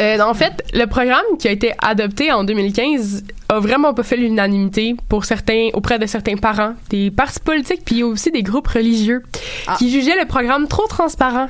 [0.00, 4.16] Euh, en fait, le programme qui a été adopté en 2015 a vraiment pas fait
[4.16, 9.22] l'unanimité pour certains, auprès de certains parents, des partis politiques, puis aussi des groupes religieux
[9.66, 9.76] Ah.
[9.78, 11.46] qui jugeaient le programme trop transparent.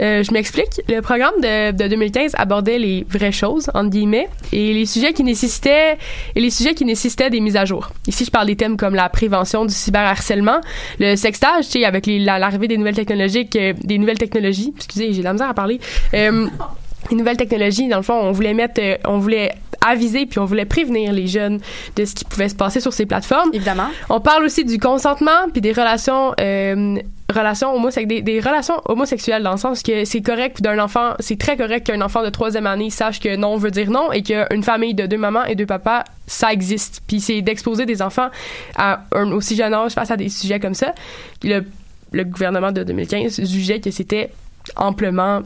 [0.00, 0.80] Euh, je m'explique.
[0.88, 5.24] Le programme de, de 2015 abordait les vraies choses entre guillemets et les sujets qui
[5.24, 5.98] nécessitaient
[6.34, 7.90] et les sujets qui nécessitaient des mises à jour.
[8.06, 10.60] Ici, je parle des thèmes comme la prévention du cyberharcèlement,
[11.00, 14.72] le sextage, tu sais, avec l'arrivée des nouvelles technologies, euh, des nouvelles technologies.
[14.76, 15.80] Excusez, j'ai de la misère à parler.
[17.10, 19.52] Les nouvelles technologies, dans le fond, on voulait mettre, euh, on voulait
[19.84, 21.60] aviser puis on voulait prévenir les jeunes
[21.96, 23.50] de ce qui pouvait se passer sur ces plateformes.
[23.52, 23.88] Évidemment.
[24.08, 26.96] On parle aussi du consentement puis des relations, euh,
[27.32, 31.38] relations homosexuelles, des, des relations homosexuelles dans le sens que c'est correct d'un enfant, c'est
[31.38, 34.62] très correct qu'un enfant de troisième année sache que non veut dire non et qu'une
[34.62, 37.02] famille de deux mamans et deux papas, ça existe.
[37.06, 38.28] Puis c'est d'exposer des enfants
[38.76, 40.94] à un aussi jeune âge face à des sujets comme ça.
[41.42, 41.64] Le,
[42.12, 44.30] le gouvernement de 2015 jugeait que c'était
[44.76, 45.42] amplement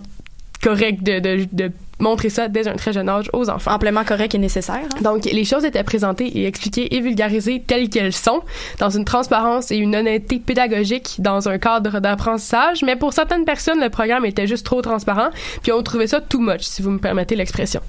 [0.63, 3.73] correct de, de, de montrer ça dès un très jeune âge aux enfants.
[3.73, 4.83] Amplement correct et nécessaire.
[4.85, 5.03] hein.
[5.03, 8.41] Donc, les choses étaient présentées et expliquées et vulgarisées telles qu'elles sont,
[8.79, 12.83] dans une transparence et une honnêteté pédagogique dans un cadre d'apprentissage.
[12.85, 15.31] Mais pour certaines personnes, le programme était juste trop transparent,
[15.63, 17.81] puis on trouvait ça too much, si vous me permettez l'expression.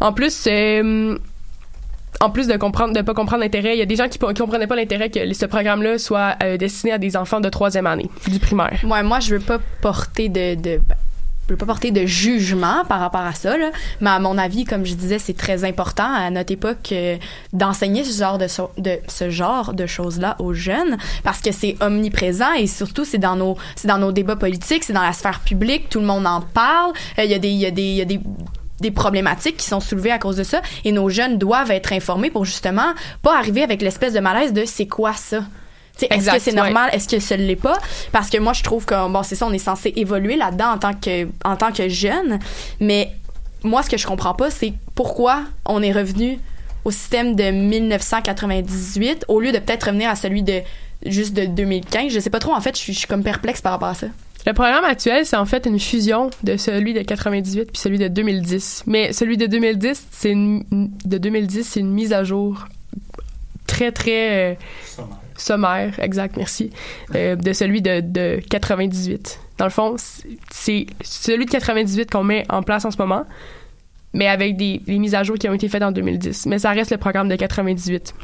[0.00, 1.18] En plus, euh,
[2.20, 4.34] en plus de comprendre, de pas comprendre l'intérêt, il y a des gens qui, qui
[4.40, 8.08] comprenaient pas l'intérêt que ce programme-là soit euh, destiné à des enfants de troisième année
[8.28, 8.80] du primaire.
[8.84, 10.80] Ouais, moi, je veux pas porter de, de
[11.48, 13.56] je veux pas porter de jugement par rapport à ça,
[14.00, 17.16] mais à mon avis, comme je disais, c'est très important à notre époque euh,
[17.54, 23.36] d'enseigner ce genre de, choses-là aux jeunes parce que c'est omniprésent et surtout c'est dans
[23.36, 26.92] nos débats politiques, c'est dans la sphère publique, tout le monde en parle.
[27.18, 28.20] Euh, Il y a des il y a des
[28.80, 32.30] des problématiques qui sont soulevées à cause de ça et nos jeunes doivent être informés
[32.30, 35.42] pour justement pas arriver avec l'espèce de malaise de c'est quoi ça?
[36.02, 36.56] Est-ce que c'est ouais.
[36.56, 37.78] normal est-ce que ce l'est pas?
[38.12, 40.78] Parce que moi je trouve que bon c'est ça on est censé évoluer là-dedans en
[40.78, 42.38] tant que en tant que jeune.
[42.80, 43.10] Mais
[43.62, 46.38] moi ce que je comprends pas c'est pourquoi on est revenu
[46.84, 50.60] au système de 1998 au lieu de peut-être revenir à celui de
[51.06, 53.60] juste de 2015 je sais pas trop en fait je suis, je suis comme perplexe
[53.60, 54.06] par rapport à ça.
[54.46, 58.08] Le programme actuel, c'est en fait une fusion de celui de 98 puis celui de
[58.08, 58.84] 2010.
[58.86, 60.64] Mais celui de 2010, c'est une,
[61.04, 62.66] de 2010, c'est une mise à jour
[63.66, 64.54] très très euh,
[64.86, 65.18] sommaire,
[65.98, 66.70] exact, merci,
[67.14, 69.40] euh, de celui de, de 98.
[69.58, 69.96] Dans le fond,
[70.50, 73.24] c'est- celui de 98 qu'on met en place en ce moment,
[74.12, 76.46] mais avec des mises à jour qui ont été faites en 2010.
[76.46, 78.14] Mais ça reste le programme de 98.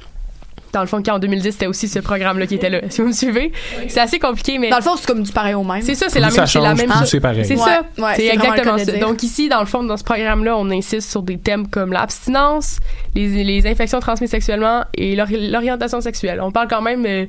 [0.72, 2.80] Dans le fond, qu'en 2010, c'était aussi ce programme-là qui était là.
[2.90, 3.52] Si vous me suivez,
[3.88, 6.08] c'est assez compliqué, mais dans le fond c'est comme du pareil au même c'est ça,
[6.08, 7.08] c'est la même, c'est la même chose.
[7.10, 7.44] c'est pareil.
[7.44, 8.92] C'est Ouais, ça, ouais, c'est exactement ça.
[8.98, 12.78] Donc ici, dans le fond, dans ce programme-là, on insiste sur des thèmes comme l'abstinence,
[13.14, 16.40] les, les infections transmises sexuellement et l'ori- l'orientation sexuelle.
[16.42, 17.26] On parle quand même, euh,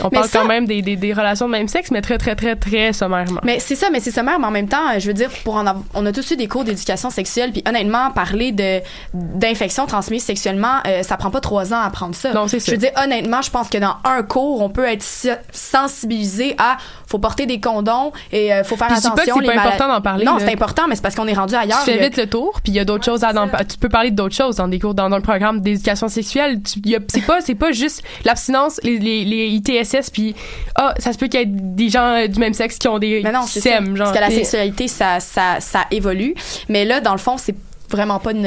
[0.00, 2.18] on Mais parle ça- quand même des, des, des relations de même sexe, mais très
[2.18, 3.40] très très très sommairement.
[3.44, 5.66] Mais c'est ça, mais c'est sommaire, mais en même temps, je veux dire, pour en
[5.66, 8.80] avoir, on a tous eu des cours d'éducation sexuelle, puis honnêtement, parler de
[9.14, 12.32] d'infections transmises sexuellement, euh, ça prend pas trois ans à apprendre ça.
[12.32, 12.72] Non, c'est Je ça.
[12.72, 16.76] veux dire, honnêtement, je pense que dans un cours, on peut être si- sensibilisé à
[17.06, 19.34] faut porter des condoms et euh, faut faire Puis je dis attention.
[19.34, 21.34] pas que c'est pas important d'en parler, Non, c'est important, mais c'est parce qu'on est
[21.34, 21.82] rendu ailleurs.
[21.84, 23.88] tu fais vite le tour, puis il y a d'autres choses à dans, tu peux
[23.88, 26.60] parler d'autres choses dans des cours dans, dans le programme d'éducation sexuelle.
[26.62, 29.48] Tu- il y a- C'est pas c'est pas juste l'abstinence, les, les, les
[29.82, 30.34] ISS puis
[30.74, 32.98] ah ça se peut qu'il y ait des gens euh, du même sexe qui ont
[32.98, 36.34] des Mais non, qui s'aiment genre Parce que la sexualité, ça, ça, ça évolue.
[36.68, 37.54] Mais là, dans le fond, c'est
[37.90, 38.42] vraiment pas une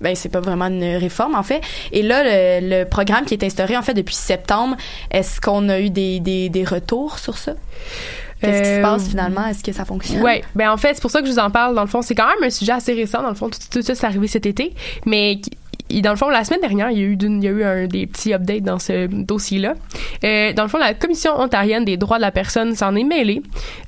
[0.00, 1.60] ben c'est pas vraiment une réforme en fait
[1.92, 4.78] et là le, le programme qui est instauré en fait depuis septembre
[5.10, 7.52] est-ce qu'on a eu des, des, des retours sur ça?
[8.40, 9.44] Qu'est-ce qui se Euh, passe finalement?
[9.46, 10.22] Est-ce que ça fonctionne?
[10.22, 11.74] Ouais, ben en fait, c'est pour ça que je vous en parle.
[11.74, 13.20] Dans le fond, c'est quand même un sujet assez récent.
[13.20, 14.74] Dans le fond, tout, tout ça, c'est arrivé cet été.
[15.06, 15.40] Mais
[15.90, 19.06] dans le fond, la semaine dernière, il y a eu, des petits updates dans ce
[19.06, 19.74] dossier-là.
[20.24, 23.42] Euh, dans le fond, la Commission ontarienne des droits de la personne s'en est mêlée.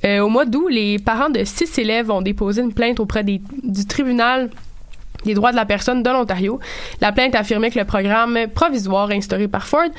[0.05, 3.41] Euh, au mois d'août, les parents de six élèves ont déposé une plainte auprès du
[3.87, 4.49] tribunal
[5.25, 6.59] des droits de la personne de l'Ontario.
[6.99, 9.89] La plainte affirmait que le programme provisoire instauré par Ford,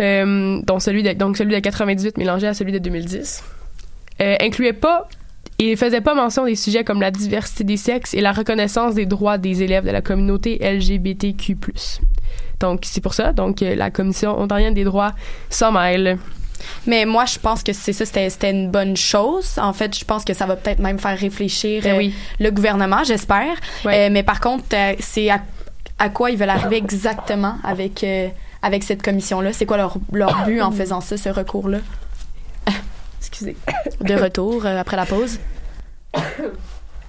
[0.00, 3.44] euh, dont celui de, donc celui de 98 mélangé à celui de 2010,
[4.20, 5.08] euh, incluait pas
[5.58, 9.06] et faisait pas mention des sujets comme la diversité des sexes et la reconnaissance des
[9.06, 11.56] droits des élèves de la communauté LGBTQ+.
[12.60, 13.32] Donc c'est pour ça.
[13.32, 15.12] Donc euh, la commission ontarienne des droits
[15.50, 16.18] s'en mêle.
[16.86, 19.58] mais moi je pense que c'est ça c'était une bonne chose.
[19.58, 23.02] En fait je pense que ça va peut-être même faire réfléchir Ben euh, le gouvernement
[23.04, 23.56] j'espère.
[23.86, 25.40] Euh, mais par contre euh, c'est à,
[25.98, 28.06] à quoi ils veulent arriver exactement avec
[28.62, 31.78] avec cette commission là c'est quoi leur leur but en faisant ça ce recours là
[33.18, 33.56] excusez
[34.00, 35.38] de retour euh, après la pause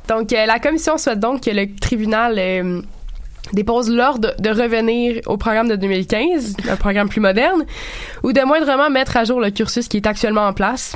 [0.09, 2.81] Donc, euh, la commission souhaite donc que le tribunal euh,
[3.53, 7.63] dépose l'ordre de revenir au programme de 2015, un programme plus moderne,
[8.23, 10.95] ou de moindrement mettre à jour le cursus qui est actuellement en place.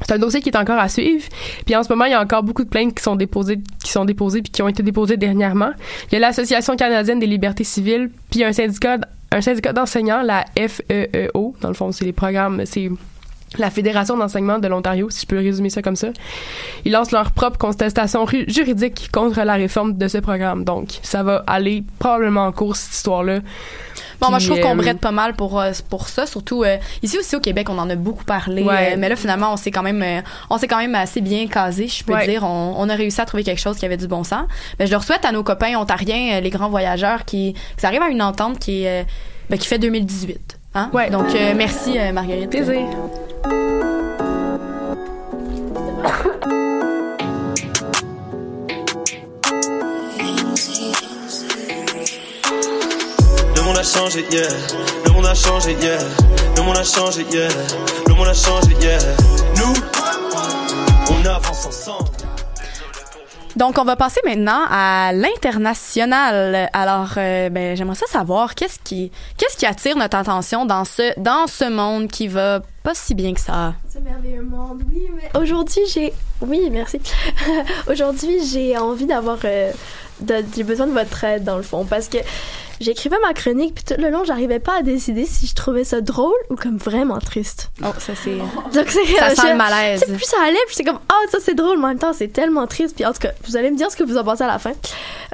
[0.00, 1.26] C'est un dossier qui est encore à suivre.
[1.66, 3.90] Puis en ce moment, il y a encore beaucoup de plaintes qui sont déposées, qui
[3.90, 5.72] sont déposées puis qui ont été déposées dernièrement.
[6.08, 8.96] Il y a l'Association canadienne des libertés civiles, puis un syndicat,
[9.30, 11.54] un syndicat d'enseignants, la FEEO.
[11.60, 12.90] Dans le fond, c'est les programmes, c'est
[13.58, 16.08] la Fédération d'enseignement de l'Ontario, si je peux résumer ça comme ça.
[16.84, 20.64] Ils lancent leur propre contestation juridique contre la réforme de ce programme.
[20.64, 23.40] Donc, ça va aller probablement en cours, cette histoire-là.
[24.20, 26.62] Bon, moi, je trouve Puis, qu'on euh, brette pas mal pour, euh, pour ça, surtout
[26.62, 28.62] euh, ici aussi au Québec, on en a beaucoup parlé.
[28.62, 28.92] Ouais.
[28.92, 31.46] euh, mais là, finalement, on s'est quand même, euh, on s'est quand même assez bien
[31.48, 32.26] casé, je peux Ouais.
[32.28, 32.44] dire.
[32.44, 34.44] On, on a réussi à trouver quelque chose qui avait du bon sens.
[34.78, 38.10] Mais je leur souhaite à nos copains ontariens, euh, les grands voyageurs, qui, arrivent à
[38.10, 39.02] une entente qui, euh,
[39.48, 40.59] ben, qui fait 2018.
[40.74, 40.90] Hein?
[40.92, 41.10] Ouais.
[41.10, 42.50] Donc, euh, merci, euh, Marguerite.
[42.50, 42.86] Plaisir.
[53.56, 54.42] Le monde a changé, yeah.
[55.04, 55.98] Le monde a changé, yeah.
[56.56, 57.48] Le monde a changé, yeah.
[58.06, 58.98] Le monde a changé, yeah.
[59.56, 59.74] Nous,
[61.10, 62.09] on avance ensemble.
[63.56, 66.68] Donc, on va passer maintenant à l'international.
[66.72, 69.10] Alors, euh, ben, j'aimerais ça savoir qu'est-ce qui,
[69.66, 73.74] attire notre attention dans ce, monde qui va pas si bien que ça?
[74.02, 76.14] Merveilleux monde, oui, mais aujourd'hui j'ai.
[76.40, 77.00] Oui, merci.
[77.90, 79.36] aujourd'hui j'ai envie d'avoir.
[79.44, 79.72] euh,
[80.54, 82.16] J'ai besoin de votre aide dans le fond parce que
[82.80, 86.00] j'écrivais ma chronique puis tout le long j'arrivais pas à décider si je trouvais ça
[86.00, 87.70] drôle ou comme vraiment triste.
[87.82, 88.36] Oh, ça c'est.
[88.74, 90.04] Donc c'est Ça sent le malaise.
[90.04, 92.32] plus ça allait, puis c'est comme ah ça c'est drôle, mais en même temps c'est
[92.32, 92.96] tellement triste.
[92.96, 94.58] Puis en tout cas, vous allez me dire ce que vous en pensez à la
[94.58, 94.72] fin.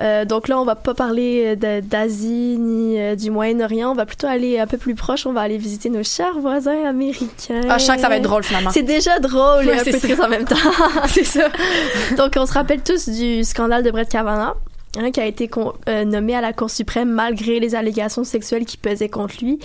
[0.02, 3.90] Euh, donc là, on va pas parler euh, d'Asie ni euh, du Moyen-Orient.
[3.90, 5.26] On va plutôt aller un peu plus proche.
[5.26, 7.62] On va aller visiter nos chers voisins américains.
[7.68, 8.70] Ah, je sens que ça va être drôle finalement.
[8.70, 10.56] C'est déjà drôle et Ouais, un c'est peu triste en même temps.
[11.08, 11.48] c'est ça.
[12.16, 14.54] Donc on se rappelle tous du scandale de Brett Kavanaugh.
[14.98, 15.50] Hein, qui a été
[15.88, 19.58] euh, nommé à la Cour suprême malgré les allégations sexuelles qui pesaient contre lui.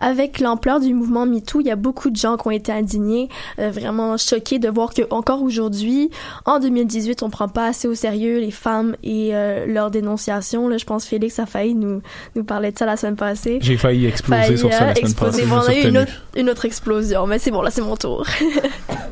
[0.00, 3.28] Avec l'ampleur du mouvement MeToo, il y a beaucoup de gens qui ont été indignés,
[3.58, 6.10] euh, vraiment choqués de voir que encore aujourd'hui,
[6.44, 10.68] en 2018, on prend pas assez au sérieux les femmes et euh, leurs dénonciations.
[10.68, 12.02] Là, je pense Félix a failli nous
[12.34, 13.58] nous parler de ça la semaine passée.
[13.62, 15.42] J'ai failli exploser Failli, sur ça la semaine exploser.
[15.42, 15.50] passée.
[15.50, 18.26] Bon, on a eu autre, une autre explosion, mais c'est bon, là, c'est mon tour.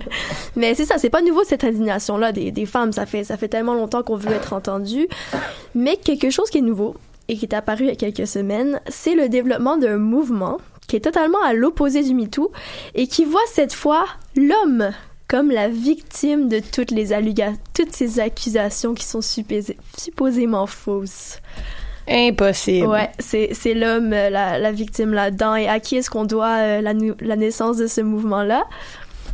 [0.57, 2.93] mais c'est ça, c'est pas nouveau cette indignation-là des, des femmes.
[2.93, 5.09] Ça fait, ça fait tellement longtemps qu'on veut être entendu.
[5.75, 6.95] Mais quelque chose qui est nouveau
[7.29, 10.97] et qui est apparu il y a quelques semaines, c'est le développement d'un mouvement qui
[10.97, 12.53] est totalement à l'opposé du MeToo
[12.95, 14.05] et qui voit cette fois
[14.37, 14.91] l'homme
[15.27, 17.13] comme la victime de toutes les
[17.73, 21.39] toutes ces accusations qui sont supposé- supposément fausses.
[22.07, 22.87] Impossible.
[22.87, 25.55] Ouais, c'est, l'homme, euh, la, la victime là-dedans.
[25.55, 28.65] Et à qui est-ce qu'on doit euh, la, la naissance de ce mouvement-là?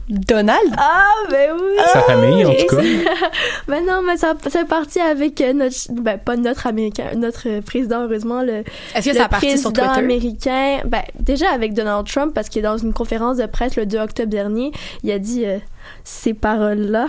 [0.09, 0.75] Donald?
[0.77, 1.77] Ah, ben oui!
[1.93, 2.83] Sa famille, en tout cas.
[3.69, 7.61] ben non, mais ça, ça parti avec euh, notre, ben pas notre américain, notre euh,
[7.61, 10.01] président, heureusement, le, Est-ce que le ça a parti sur président Twitter?
[10.01, 13.99] américain, ben déjà avec Donald Trump, parce que dans une conférence de presse le 2
[13.99, 15.59] octobre dernier, il a dit euh,
[16.05, 17.07] ces paroles-là.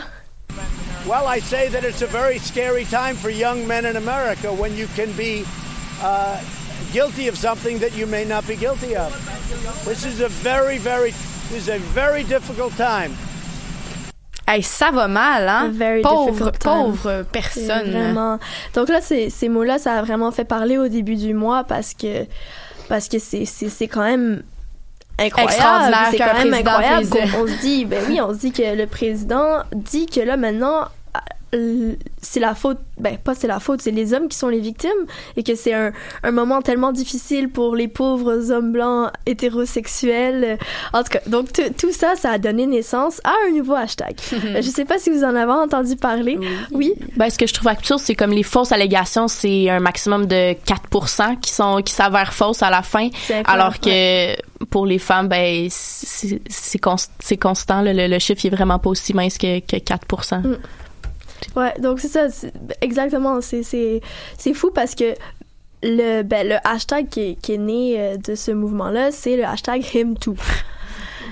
[1.08, 4.76] Well, I say that it's a very scary time for young men in America when
[4.78, 5.44] you can be
[6.04, 6.38] uh,
[6.94, 9.12] guilty of something that you may not be guilty of.
[9.86, 11.12] This is a very, very,
[11.52, 13.12] this is a very difficult time.
[14.48, 15.70] Hey, ça va mal, hein?
[15.74, 16.72] Very pauvre, difficult time.
[16.72, 17.92] pauvre personne.
[17.92, 18.40] Vraiment.
[18.74, 21.94] Donc là, ces, ces mots-là, ça a vraiment fait parler au début du mois parce
[21.94, 22.26] que
[22.90, 24.44] parce que c'est c'est c'est quand même
[25.18, 25.54] incroyable.
[25.54, 27.08] Extraordinaire C'est quand même incroyable.
[27.08, 30.36] qu'on- On, se dit, ben oui, on se dit que le président dit que là
[30.36, 30.86] maintenant,
[32.22, 34.90] c'est la faute, ben pas c'est la faute, c'est les hommes qui sont les victimes
[35.36, 35.92] et que c'est un,
[36.24, 40.58] un moment tellement difficile pour les pauvres hommes blancs hétérosexuels.
[40.94, 44.16] En tout cas, donc tout- ça, ça a donné naissance à un nouveau hashtag.
[44.44, 46.38] Euh, Je sais pas si vous en avez entendu parler.
[46.72, 46.94] Oui.
[47.16, 50.54] Ben, ce que je trouve absurde, c'est comme les fausses allégations, c'est un maximum de
[50.66, 53.10] 4 qui sont qui s'avèrent fausses à la fin,
[53.46, 54.36] alors que
[54.66, 57.82] pour les femmes, ben c'est c'est const- c'est constant.
[57.82, 60.06] le, le chiffre il est vraiment pas aussi mince que, que 4
[61.56, 63.40] Ouais, donc c'est ça, c'est- exactement.
[63.42, 64.02] C'est
[64.54, 65.14] fou parce que
[65.84, 69.46] le, ben, le hashtag qui est, qui est né euh, de ce mouvement-là, c'est le
[69.46, 70.36] hashtag HimToo.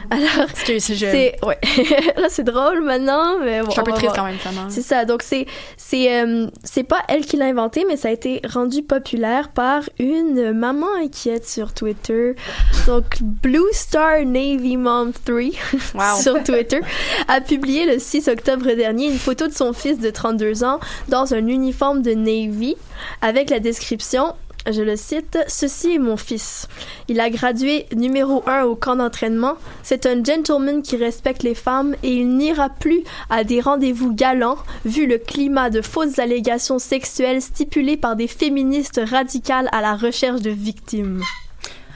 [0.12, 1.58] Alors, Excuse, je- c'est ouais.
[2.17, 3.67] là c'est drôle maintenant, mais bon.
[3.67, 4.38] Je suis un peu triste quand même.
[4.69, 5.06] C'est ça.
[5.06, 5.45] Donc c'est
[5.78, 9.84] c'est euh, c'est pas elle qui l'a inventé, mais ça a été rendu populaire par
[10.00, 12.36] une maman inquiète sur Twitter.
[12.88, 15.39] Donc Blue Star Navy Mom 3
[15.95, 16.22] Wow.
[16.22, 16.80] sur Twitter
[17.28, 21.34] a publié le 6 octobre dernier une photo de son fils de 32 ans dans
[21.34, 22.76] un uniforme de Navy
[23.22, 24.34] avec la description
[24.67, 26.67] je le cite, Ceci est mon fils.
[27.08, 29.56] Il a gradué numéro 1 au camp d'entraînement.
[29.84, 34.58] C'est un gentleman qui respecte les femmes et il n'ira plus à des rendez-vous galants
[34.86, 40.41] vu le climat de fausses allégations sexuelles stipulées par des féministes radicales à la recherche
[40.41, 41.22] de victimes.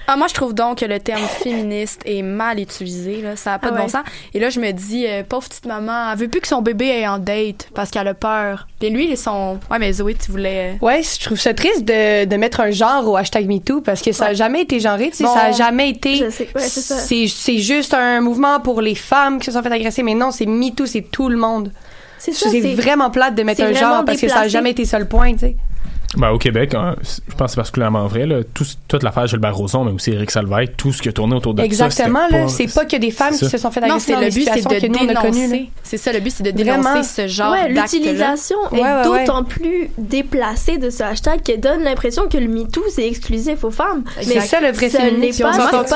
[0.08, 3.22] Ah, moi, je trouve donc que le terme féministe est mal utilisé.
[3.22, 3.36] Là.
[3.36, 3.82] Ça n'a pas Ah de ouais.
[3.84, 4.04] bon sens.
[4.34, 6.88] Et là, je me dis, euh, pauvre petite maman, elle veut plus que son bébé
[6.88, 8.68] ait en date parce qu'elle a peur.
[8.80, 9.60] Puis lui, ils sont.
[9.72, 10.74] Ouais, mais Zoé, tu voulais.
[10.82, 14.02] euh, Ouais, je trouve ça triste de, de mettre un genre au hashtag MeToo parce
[14.02, 15.34] que ça a jamais été genré, tu sais, Bon.
[15.34, 16.22] ça a jamais été.
[16.22, 16.30] Ouais,
[16.68, 20.46] c'est juste un mouvement pour les femmes qui se sont fait agresser, mais non, c'est
[20.46, 21.72] MeToo, c'est tout le monde.
[22.18, 24.50] C'est vraiment plate de mettre un genre parce que ça a déplacé.
[24.50, 25.56] jamais été ça le point, tu sais.
[26.16, 28.26] Ben, au Québec, hein, je pense que c'est particulièrement vrai.
[28.26, 31.36] Là, tout, toute l'affaire Gilbert Rozon, mais aussi Éric Salvaille, tout ce qui a tourné
[31.36, 32.38] autour de Exactement, ça.
[32.38, 34.30] là, c'est pas que des femmes qui se sont fait Non, agresser c'est dans le
[34.30, 35.70] but, c'est de dénoncer.
[35.84, 37.04] C'est ça, le but, c'est de dénoncer Vraiment.
[37.04, 39.26] ce genre Ouais, l'utilisation est Ouais, ouais, ouais.
[39.26, 43.72] d'autant plus déplacée de ce hashtag qu'elle donne l'impression que le MeToo, c'est exclusif aux
[43.72, 44.04] femmes.
[44.22, 44.90] C'est ça, le vrai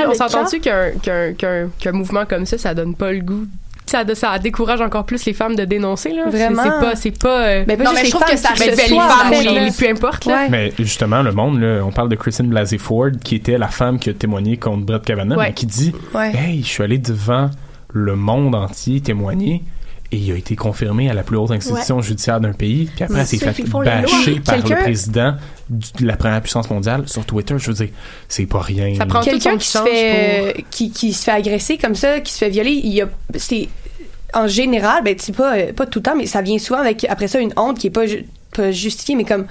[0.07, 3.45] on s'entend-tu qu'un mouvement comme ça, ça donne pas le goût
[3.89, 6.23] ça, ça décourage encore plus les femmes de dénoncer là.
[6.29, 6.63] C'est- Vraiment?
[6.63, 8.69] C'est pas c'est pas euh, Mais pas Non, juste mais je trouve que ça ben,
[8.69, 10.33] les femmes ou les, peu importe là.
[10.43, 10.49] Ouais.
[10.49, 13.99] Mais justement, le monde, là, on parle de Christine Blasey Ford, qui était la femme
[13.99, 15.47] qui a témoigné contre Brett Kavanaugh, Ouais.
[15.47, 16.31] mais qui dit Ouais.
[16.35, 17.49] Hey, je suis allé devant
[17.93, 19.63] le monde entier témoigner.
[20.11, 22.85] Et il a été confirmé à la plus haute institution judiciaire d'un pays.
[22.95, 23.63] Puis après, ceux fait
[24.03, 25.35] bâcher par le président
[25.69, 27.55] de la première puissance mondiale sur Twitter.
[27.57, 27.89] Je veux dire,
[28.29, 28.93] c'est pas rien.
[28.95, 32.21] Ça prend quelqu'un qui se change fait euh, qui, qui se fait agresser comme ça,
[32.21, 33.67] qui se fait violer, il y a c'est
[34.33, 37.05] en général, ben c'est pas euh, pas tout le temps, mais ça vient souvent avec
[37.09, 39.45] après ça une honte qui est pas, ju- pas justifiée, mais comme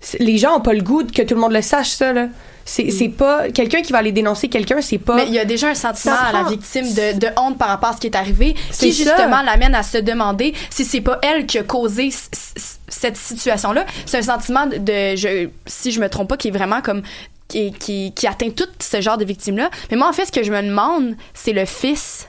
[0.00, 2.26] c'est- les gens ont pas le goût que tout le monde le sache ça là.
[2.64, 5.44] C'est c'est pas quelqu'un qui va aller dénoncer quelqu'un, c'est pas Mais il y a
[5.44, 8.16] déjà un sentiment à la victime de, de honte par rapport à ce qui est
[8.16, 8.54] arrivé,
[8.86, 12.10] qui justement l'amène à se demander si c'est pas elle qui a causé
[12.88, 13.84] cette situation-là.
[14.06, 17.02] C'est un sentiment de, de- je, si je me trompe pas, qui est vraiment comme
[17.48, 19.68] qui, qui, qui atteint tout ce genre de victimes-là.
[19.90, 22.28] Mais moi, en fait, ce que je me demande, c'est le fils.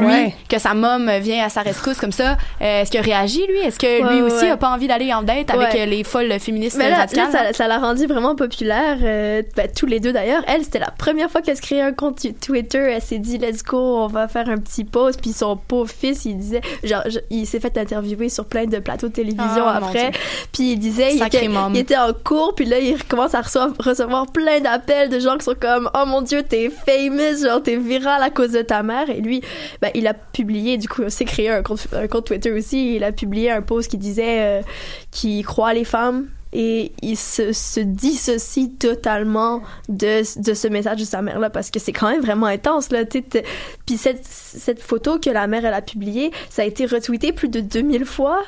[0.00, 0.34] Lui, Ouais.
[0.48, 3.58] que sa mom vient à sa rescousse comme ça, euh, est-ce qu'il a réagi, lui?
[3.60, 4.50] Est-ce que lui aussi ouais.
[4.50, 7.32] a pas envie d'aller en date avec euh, les folles féministes Mais là, radicales?
[7.32, 10.42] là, ça, ça l'a rendu vraiment populaire, euh, ben, tous les deux d'ailleurs.
[10.46, 12.78] Elle, c'était la première fois qu'elle se créait un compte Twitter.
[12.94, 15.20] Elle s'est dit, let's go, on va faire un petit post.
[15.20, 18.78] Puis son pauvre fils, il disait, genre, je- il s'est fait interviewer sur plein de
[18.78, 20.10] plateaux de télévision Ah, après.
[20.52, 21.74] Puis il disait, il était, môme.
[21.74, 22.54] il était en cours.
[22.54, 26.04] Puis là, il commence à recevoir, recevoir plein d'appels de gens qui sont comme, oh
[26.06, 29.08] mon Dieu, t'es famous, genre, t'es viral à cause de ta mère.
[29.10, 29.40] Et lui,
[29.80, 32.96] ben, il a publié, du coup, s'est créé un compte, Twitter aussi.
[32.96, 34.62] Il a publié un post qui disait euh,
[35.10, 41.04] qu'il croit les femmes et il se, se dissocie totalement de, de ce message de
[41.04, 45.18] sa mère là parce que c'est quand même vraiment intense là puis cette, cette photo
[45.18, 48.42] que la mère elle a publiée ça a été retweeté plus de 2000 fois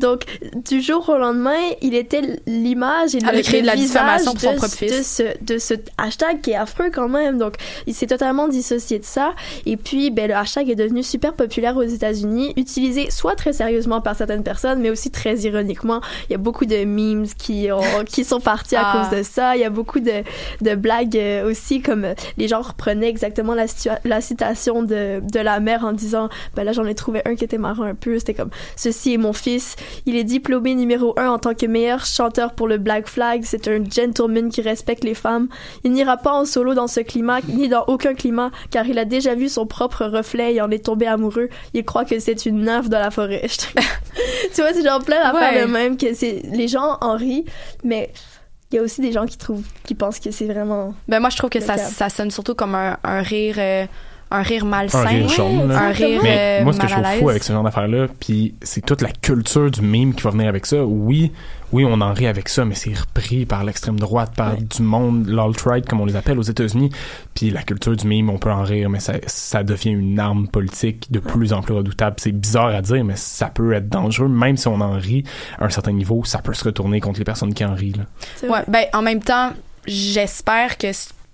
[0.00, 0.24] donc,
[0.64, 4.52] du jour au lendemain, il était l'image et le, créé de la diffamation pour son
[4.52, 4.92] de, propre fils.
[4.92, 7.38] de ce, de ce hashtag qui est affreux quand même.
[7.38, 7.54] Donc,
[7.86, 9.34] il s'est totalement dissocié de ça.
[9.64, 14.00] Et puis, ben, le hashtag est devenu super populaire aux États-Unis, utilisé soit très sérieusement
[14.00, 16.00] par certaines personnes, mais aussi très ironiquement.
[16.28, 19.08] Il y a beaucoup de memes qui, ont, qui sont partis à Ah.
[19.08, 19.56] cause de ça.
[19.56, 20.22] Il y a beaucoup de,
[20.60, 25.60] de blagues euh, aussi, comme euh, les gens reprenaient exactement la citation de, de la
[25.60, 28.18] mère en disant, ben là, j'en ai trouvé un qui était marrant un peu.
[28.18, 29.55] C'était comme, ceci est mon fils.
[30.06, 33.42] Il est diplômé numéro un en tant que meilleur chanteur pour le Black Flag.
[33.44, 35.48] C'est un gentleman qui respecte les femmes.
[35.84, 39.04] Il n'ira pas en solo dans ce climat, ni dans aucun climat, car il a
[39.04, 41.48] déjà vu son propre reflet et en est tombé amoureux.
[41.74, 43.46] Il croit que c'est une nymphe dans la forêt.
[44.54, 45.66] tu vois, c'est genre plein d'affaires Ouais.
[45.66, 47.44] de même que c'est, les gens en rient,
[47.84, 48.10] mais
[48.72, 50.94] il y a aussi des gens qui trouvent, qui pensent que c'est vraiment.
[51.08, 53.86] Ben moi, je trouve que ça, ça sonne surtout comme un, un rire, euh,
[54.30, 55.70] un rire malsain, un rire jaune.
[55.70, 58.54] un rire Mais euh, moi, ce que je trouve fou avec ce genre d'affaires-là, puis
[58.60, 60.84] c'est toute la culture du meme qui va venir avec ça.
[60.84, 61.32] Oui,
[61.72, 65.26] oui, on en rit avec ça, mais c'est repris par l'extrême droite, par du monde,
[65.28, 66.90] l'alt-right, comme on les appelle aux États-Unis.
[67.34, 70.48] Puis la culture du meme, on peut en rire, mais ça, ça devient une arme
[70.48, 72.16] politique de plus en plus redoutable.
[72.18, 75.24] C'est bizarre à dire, mais ça peut être dangereux, même si on en rit
[75.58, 77.94] à un certain niveau, ça peut se retourner contre les personnes qui en rient.
[77.96, 78.48] Là.
[78.48, 79.52] Ouais, ben en même temps,
[79.86, 80.88] j'espère que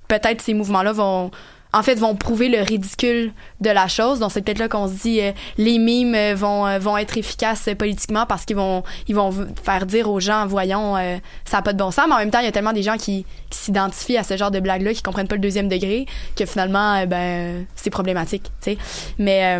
[0.09, 1.31] peut-être ces mouvements-là vont
[1.73, 4.19] en fait vont prouver le ridicule de la chose.
[4.19, 7.17] Donc c'est peut-être là qu'on se dit euh, les mimes euh, vont euh, vont être
[7.17, 9.31] efficaces politiquement parce qu'ils vont ils vont
[9.63, 10.97] faire dire aux gens voyons
[11.45, 12.83] ça a pas de bon sens mais en même temps il y a tellement des
[12.83, 16.07] gens qui, s'identifient à ce genre de blague là qui comprennent pas le deuxième degré
[16.37, 18.79] que finalement ben c'est problématique, tu sais.
[19.19, 19.59] Mais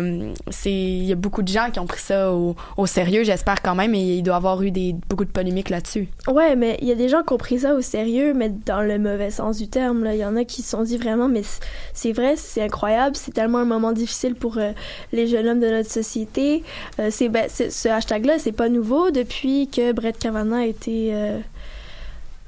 [0.49, 3.61] c'est il y a beaucoup de gens qui ont pris ça au, au sérieux, j'espère
[3.61, 6.07] quand même et il doit y avoir eu des beaucoup de polémiques là-dessus.
[6.27, 8.81] Ouais, mais il y a des gens qui ont pris ça au sérieux, mais dans
[8.81, 10.07] le mauvais sens du terme.
[10.11, 11.59] Il y en a qui se sont dit vraiment, mais c-
[12.03, 14.73] c'est vrai, c'est incroyable, c'est tellement un moment difficile pour euh,
[15.13, 16.61] les jeunes hommes de notre société.
[16.99, 21.39] Euh, c'est ben, ce hashtag-là, c'est pas nouveau depuis que Brett Kavanaugh a été euh,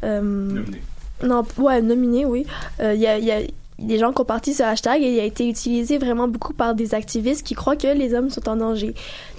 [0.03, 0.61] euh,
[1.23, 2.45] non, ouais, nominé, oui.
[2.81, 3.39] Il y a, il y a
[3.79, 6.75] des gens qui ont parti ce hashtag et il a été utilisé vraiment beaucoup par
[6.75, 8.93] des activistes qui croient que les hommes sont en danger.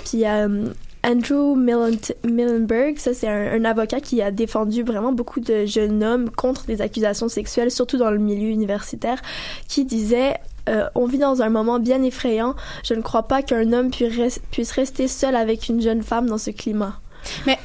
[0.05, 0.67] Puis euh,
[1.07, 6.31] Andrew Millen- Millenberg, ça c'est un, avocat qui a défendu vraiment beaucoup de jeunes hommes
[6.31, 9.23] contre des accusations sexuelles, surtout dans le milieu universitaire,
[9.69, 10.35] qui disait
[10.69, 12.57] euh, on vit dans un moment bien effrayant.
[12.83, 16.51] Je ne crois pas qu'un homme puisse rester seul avec une jeune femme dans ce
[16.51, 16.99] climat.
[17.47, 17.59] Mais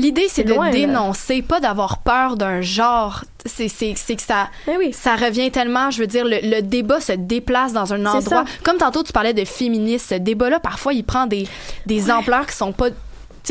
[0.00, 0.72] l'idée, c'est de loin, là.
[0.72, 3.24] dénoncer, pas d'avoir peur d'un genre.
[3.46, 7.72] C'est, que ça, Eh ça revient tellement, je veux dire, le, le débat se déplace
[7.72, 8.44] dans un endroit.
[8.62, 10.10] Comme tantôt, tu parlais de féministes.
[10.10, 11.46] Ce débat-là, parfois, il prend des,
[11.86, 12.90] des ampleurs qui sont pas.
[12.90, 12.96] Tu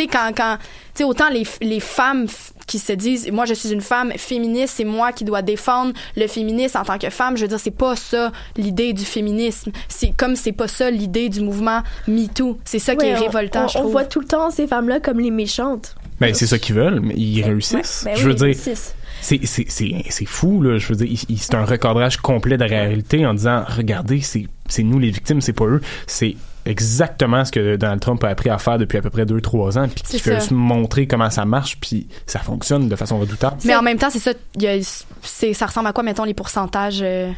[0.03, 0.31] sais, quand.
[0.35, 0.57] quand
[0.93, 2.27] tu sais, autant les, les femmes
[2.67, 6.27] qui se disent, moi, je suis une femme féministe, c'est moi qui dois défendre le
[6.27, 7.35] féminisme en tant que femme.
[7.37, 9.71] Je veux dire, c'est pas ça l'idée du féminisme.
[9.87, 12.59] C'est comme c'est pas ça l'idée du mouvement MeToo.
[12.65, 13.91] C'est ça qui Ouais, est on- révoltant, on, je on trouve.
[13.93, 15.95] voit tout le temps ces femmes-là comme les méchantes.
[16.19, 18.03] Ben, c'est ça qu'ils veulent, mais ils réussissent.
[18.05, 18.95] ben je veux ils dire, réussissent.
[19.21, 20.77] c'est, c'est, c'est, c'est fou, là.
[20.77, 24.21] Je veux dire, il- il- c'est un recadrage complet de la réalité en disant, regardez,
[24.21, 25.81] c'est, c'est nous les victimes, c'est pas eux.
[26.07, 29.77] C'est exactement ce que Donald Trump a appris à faire depuis à peu près 2-3
[29.79, 33.57] ans, puis qui fait se montrer comment ça marche, puis ça fonctionne de façon redoutable.
[33.65, 34.31] Mais en même temps, c'est ça.
[34.55, 37.31] il y a- c'est, ça ressemble à quoi, mettons, les pourcentages euh,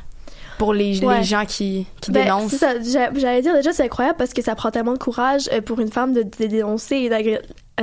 [0.58, 1.20] pour les, Ouais.
[1.20, 2.52] les gens qui, qui Ben, dénoncent?
[2.52, 2.74] c'est ça.
[2.82, 5.80] J'a- J'allais dire déjà, c'est incroyable parce que ça prend tellement de courage euh, pour
[5.80, 7.40] une femme de, de dénoncer une,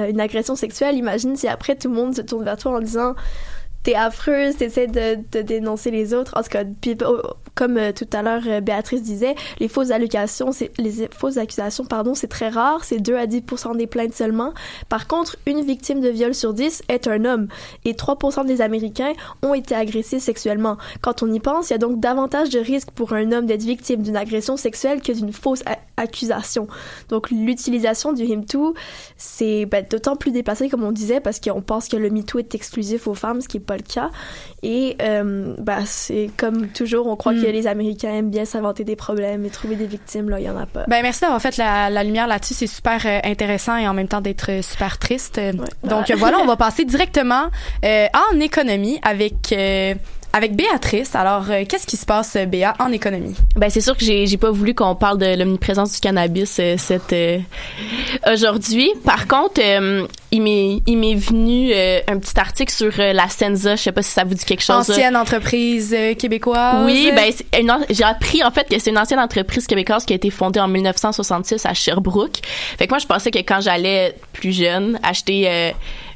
[0.07, 0.96] une agression sexuelle.
[0.96, 3.14] Imagine si après tout le monde se tourne vers toi en disant
[3.89, 6.34] t'es affreuse, t'essaies de, de dénoncer les autres.
[6.36, 6.64] En tout cas,
[7.07, 7.22] oh,
[7.55, 12.14] comme euh, tout à l'heure euh, Béatrice disait, les fausses allocations, les fausses accusations, pardon,
[12.14, 14.53] c'est très rare, c'est 2 à 10% des plaintes seulement.
[14.91, 17.49] Par contre, une victime de viol sur 10 est un homme
[17.86, 20.76] et 3 des Américains ont été agressés sexuellement.
[21.01, 23.64] Quand on y pense, il y a donc davantage de risques pour un homme d'être
[23.64, 25.64] victime d'une agression sexuelle que d'une fausse
[25.97, 26.68] accusation.
[27.09, 28.74] Donc l'utilisation du MeToo,
[29.16, 32.55] c'est ben, d'autant plus déplacé comme on disait parce qu'on pense que le MeToo est
[32.55, 34.11] exclusif aux femmes, ce qui n'est pas le cas.
[34.62, 37.43] Et euh, ben, c'est comme toujours, on croit Mm.
[37.43, 40.29] que les Américains aiment bien s'inventer des problèmes et trouver des victimes.
[40.29, 40.85] Là, il y en a pas.
[40.89, 42.55] Ben merci d'avoir fait la, la lumière là-dessus.
[42.55, 45.41] C'est super euh, intéressant et en même temps d'être euh, super triste.
[45.85, 46.12] Donc Ouais.
[46.12, 47.45] euh, voilà, on va passer directement
[47.85, 49.95] euh, en économie avec euh,
[50.33, 51.14] avec Béatrice.
[51.14, 53.35] Alors euh, qu'est-ce qui se passe, Béa, en économie?
[53.57, 56.74] Ben c'est sûr que j'ai j'ai pas voulu qu'on parle de l'omniprésence du cannabis euh,
[56.76, 57.39] cette euh,
[58.31, 58.91] aujourd'hui.
[59.05, 63.29] Par contre, euh, il m'est il m'est venu euh, un petit article sur euh, la
[63.29, 64.89] Senza, je sais pas si ça vous dit quelque chose.
[64.89, 64.95] là.
[64.95, 66.85] Ancienne entreprise euh, québécoise.
[66.85, 67.33] Oui, ben
[67.89, 70.68] j'ai appris en fait que c'est une ancienne entreprise québécoise qui a été fondée en
[70.68, 72.41] 1966 à Sherbrooke.
[72.79, 75.70] Fait que moi je pensais que quand j'allais plus jeune acheter euh,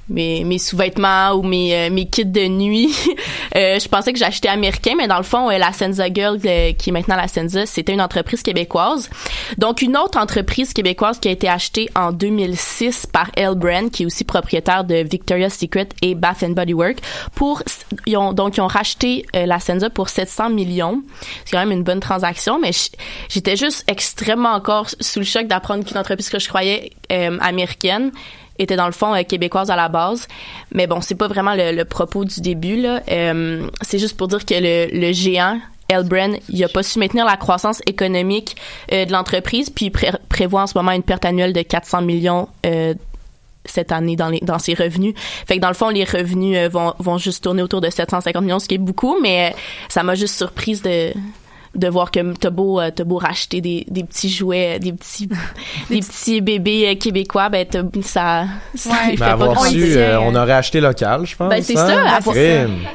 [0.09, 2.95] mes, mes sous-vêtements ou mes, euh, mes kits de nuit,
[3.57, 6.73] euh, je pensais que j'achetais américain, mais dans le fond, euh, la Senza Girl, euh,
[6.73, 9.09] qui est maintenant la Senza, c'était une entreprise québécoise.
[9.59, 13.55] Donc, une autre entreprise québécoise qui a été achetée en 2006 par L.
[13.55, 17.01] Brand, qui est aussi propriétaire de Victoria's Secret et Bath and Body Works,
[17.35, 17.63] pour,
[18.07, 21.03] ils ont, donc, ils ont racheté la Senza pour 700 millions.
[21.45, 22.71] C'est quand même une bonne transaction, mais
[23.29, 28.13] j'étais juste extrêmement encore sous le choc d'apprendre qu'une entreprise que je croyais euh, américaine
[28.63, 30.29] était dans le fond euh, québécoise à la base.
[30.73, 33.01] Mais bon, c'est pas vraiment le, propos du début là.
[33.11, 37.37] Euh, c'est juste pour dire que le, géant Elbren, il a pas su maintenir la
[37.37, 38.57] croissance économique
[38.93, 42.03] euh, de l'entreprise, puis il pré- prévoit en ce moment une perte annuelle de 400
[42.03, 42.49] millions
[43.65, 45.15] cette année dans, les, dans ses revenus.
[45.47, 48.59] Fait que dans le fond, les revenus vont, vont juste tourner autour de 750 millions,
[48.59, 49.55] ce qui est beaucoup, mais
[49.89, 51.13] ça m'a juste surprise de
[51.75, 55.27] de voir que t'as beau, euh, t'as beau racheter des, des petits jouets, des petits,
[55.91, 58.45] des petits bébés euh, québécois, ben t'as- ça,
[58.75, 58.97] ça Ouais.
[59.12, 61.49] les fait Ben, pas su, euh, on aurait acheté local, je pense.
[61.49, 61.87] Ben, c'est hein?
[61.87, 62.37] ça, avoir-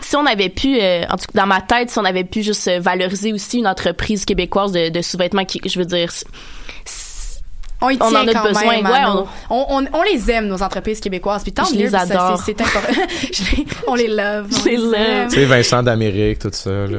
[0.02, 2.44] si on avait pu, euh, en tout cas dans ma tête, si on avait pu
[2.44, 6.12] juste euh, valoriser aussi une entreprise québécoise de, de sous-vêtements qui, je veux dire,
[7.80, 10.32] On, y On tient en a quand besoin, même, ouais, nos- on, on, on les
[10.32, 11.44] aime, nos entreprises québécoises.
[11.44, 12.42] Puis tant Je mieux, les adore.
[12.44, 12.92] c'est- important.
[13.22, 14.48] Les- on les love.
[14.52, 14.94] on Je les love.
[14.96, 15.28] aime.
[15.30, 16.98] Tu sais, Vincent d'Amérique, tout ça, là.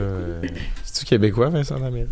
[0.99, 2.09] Euh, C'est-tu québécois, Vincent d'Amérique?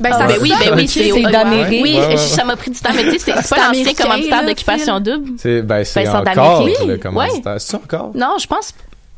[0.00, 1.12] Ben, Ah, ça ben fait oui, ben oui, c'est.
[1.12, 2.16] Oui, Ouais, ouais, ouais.
[2.16, 5.30] ça m'a pris du temps, mais tu sais, c'est- pas l'ancien commanditaire d'occupation double.
[5.38, 7.00] C'est, ben, c'est Vincent encore le Oui.
[7.00, 7.56] commanditaire.
[7.60, 8.10] C'est encore?
[8.14, 8.72] Non, je pense.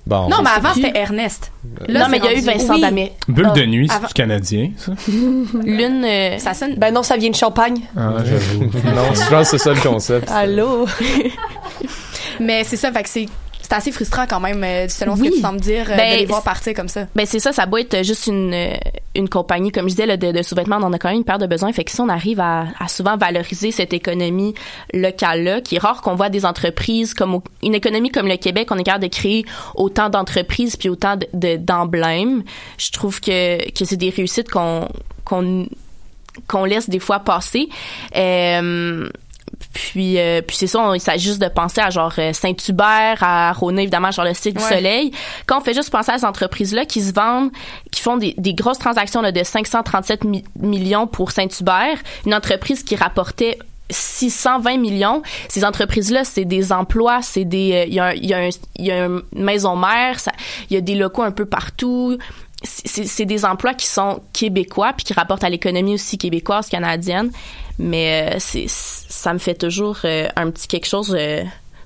[0.06, 0.28] Bon.
[0.28, 1.50] Non, mais avant, c'était Ernest.
[1.88, 2.80] non, mais il y a eu Vincent Oui.
[2.80, 3.14] d'Amérique.
[3.26, 4.92] Bulle de Ah, nuit, avant- c'est canadien, ça?
[5.08, 6.04] Lune.
[6.04, 6.74] euh, Ça sonne.
[6.76, 7.80] Ben non, ça vient de Champagne.
[7.96, 8.64] Ah, j'avoue.
[8.84, 10.30] non, je pense que c'est ça le concept.
[10.30, 10.86] Allô?
[12.40, 13.26] Mais c'est ça, fait que c'est
[13.68, 16.18] c'est assez frustrant quand même, euh, selon ce que tu sembles dire, euh, Ben, de
[16.20, 17.06] les voir partir comme ça.
[17.14, 18.74] Ben c'est ça, ça doit être juste une, euh,
[19.14, 21.24] une compagnie, comme je disais, là, de, de sous-vêtements, on en a quand même une
[21.24, 21.72] paire de besoins.
[21.72, 24.54] Fait que si on arrive à, à souvent valoriser cette économie
[24.92, 28.68] locale-là, qui est rare qu'on voit des entreprises comme au- une économie comme le Québec,
[28.70, 29.44] on est capable de créer
[29.74, 32.42] autant d'entreprises puis autant de- de- d'emblèmes.
[32.78, 34.88] Je trouve que, que c'est des réussites qu'on
[35.24, 35.66] qu'on
[36.46, 37.68] qu'on laisse des fois passer.
[38.14, 39.08] Euh,
[39.72, 43.18] puis, euh, puis c'est ça, on- il s'agit juste de penser à genre euh, Saint-Hubert,
[43.22, 44.62] à Rona, évidemment, genre le site du.
[44.68, 45.10] Soleil.
[45.46, 47.50] Quand on fait juste penser à ces entreprises-là qui se vendent,
[47.90, 52.82] qui font des, des grosses transactions là, de 537 mi- millions pour Saint-Hubert, une entreprise
[52.82, 55.22] qui rapportait 620 millions.
[55.48, 58.38] Ces entreprises-là, c'est des emplois, c'est des, euh, il y a, un- il y a,
[58.38, 60.16] un- il y a une maison mère,
[60.70, 62.18] il y a des locaux un peu partout.
[62.62, 67.30] C'est des emplois qui sont québécois puis qui rapportent à l'économie aussi québécoise, canadienne.
[67.78, 71.42] Mais euh, c'est ça me fait toujours euh, un petit quelque chose euh,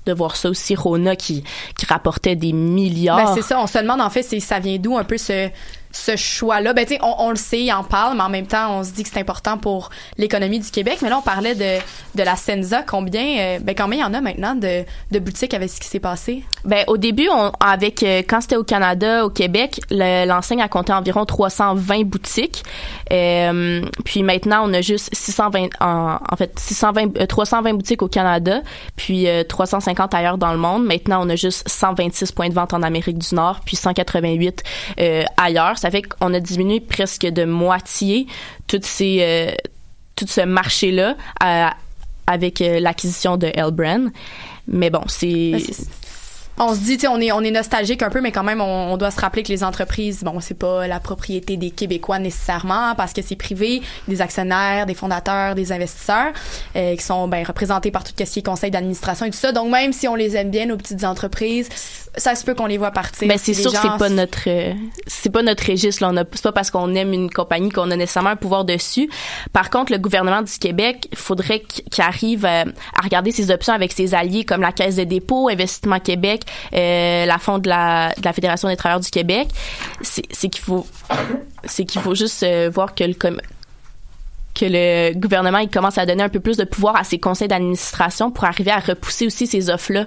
[0.06, 0.76] de voir ça aussi.
[0.76, 1.42] Rona qui,
[1.76, 3.16] qui rapportait des milliards.
[3.16, 5.50] Ben, c'est ça, on se demande en fait, c'est ça vient d'où un peu ce,
[5.92, 6.72] ce choix-là.
[6.72, 9.02] Ben, tu on, le sait, il en parle, mais en même temps, on se dit
[9.02, 10.98] que c'est important pour l'économie du Québec.
[11.02, 12.82] Mais là, on parlait de, la Senza.
[12.82, 16.00] Combien, euh, ben, combien il y en a maintenant de, boutiques avec ce qui s'est
[16.00, 16.44] passé?
[16.64, 20.68] Ben, au début, on, avec euh, quand c'était au Canada, au Québec, le- l'enseigne a
[20.68, 22.62] compté environ 320 boutiques.
[23.12, 28.08] Euh, puis maintenant, on a juste 620, en, en fait, 620, euh, 320 boutiques au
[28.08, 28.60] Canada,
[28.96, 30.84] puis euh, 350 ailleurs dans le monde.
[30.84, 34.62] Maintenant, on a juste 126 points de vente en Amérique du Nord, puis 188
[35.00, 35.78] euh, ailleurs.
[35.80, 38.26] Ça fait qu'on a diminué presque de moitié
[38.66, 39.52] toutes ces, euh,
[40.14, 41.74] tout ce marché-là à-
[42.26, 44.12] avec euh, l'acquisition de Elbren.
[44.68, 45.60] Mais bon, c'est Ben,
[46.62, 49.10] On se dit, on est, on est nostalgique un peu, mais quand même, on, doit
[49.10, 53.22] se rappeler que les entreprises, bon, c'est pas la propriété des Québécois nécessairement, parce que
[53.22, 56.34] c'est privé, des actionnaires, des fondateurs, des investisseurs,
[56.76, 59.52] euh, qui sont ben, représentés par tout ce qui est conseil d'administration et tout ça.
[59.52, 61.70] Donc, même si on les aime bien, nos petites entreprises,
[62.16, 63.28] ça se peut qu'on les voit partir.
[63.28, 64.72] Ben c'est sûr que c'est pas notre euh,
[65.06, 67.90] c'est pas notre registre là on a c'est pas parce qu'on aime une compagnie qu'on
[67.90, 69.08] a nécessairement un pouvoir dessus.
[69.52, 72.64] Par contre le gouvernement du Québec, il faudrait qu'- qu'il arrive euh,
[72.98, 76.42] à regarder ses options avec ses alliés comme la Caisse de dépôt, Investissement Québec,
[76.74, 79.48] euh, la Fond de la de la Fédération des travailleurs du Québec.
[80.02, 80.86] C'est c'est qu'il faut
[81.64, 83.40] c'est qu'il faut juste voir que le com-
[84.60, 87.48] que le gouvernement il commence à donner un peu plus de pouvoir à ses conseils
[87.48, 90.06] d'administration pour arriver à repousser aussi ces offres-là.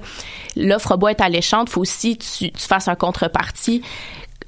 [0.56, 3.82] L'offre beau être alléchante, faut aussi que tu, tu fasses un contrepartie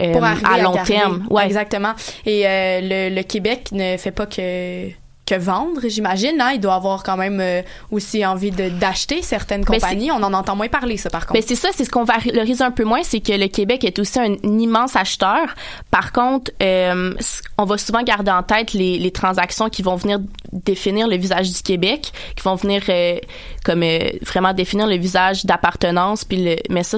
[0.01, 1.26] euh, pour arriver à long terme.
[1.30, 1.45] Ouais.
[1.45, 1.93] Exactement.
[2.26, 4.89] Et euh, le, le Québec ne fait pas que
[5.26, 6.39] que vendre, j'imagine.
[6.39, 6.51] Hein?
[6.53, 7.61] Il doit avoir quand même euh,
[7.91, 10.11] aussi envie de d'acheter certaines compagnies.
[10.11, 11.34] On en entend moins parler, ça, par contre.
[11.34, 13.99] Mais c'est ça, c'est ce qu'on valorise un peu moins, c'est que le Québec est
[13.99, 15.55] aussi un, immense acheteur.
[15.91, 17.13] Par contre, euh,
[17.57, 20.19] on va souvent garder en tête les, les transactions qui vont venir
[20.51, 23.19] définir le visage du Québec, qui vont venir euh,
[23.63, 26.23] comme euh, vraiment définir le visage d'appartenance.
[26.23, 26.97] Puis le, mais ça,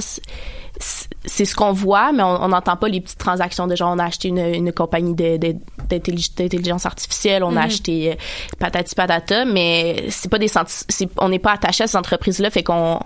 [0.80, 4.05] c'est- ce qu'on voit, mais on n'entend pas les petites transactions de genre on a
[4.05, 7.65] acheté une, une compagnie d'intelligence artificielle, on a Mhm.
[7.65, 8.15] acheté euh,
[8.59, 12.49] patati patata, mais c'est pas des senti- c'est on n'est pas attaché à ces entreprises-là,
[12.49, 12.99] fait qu'on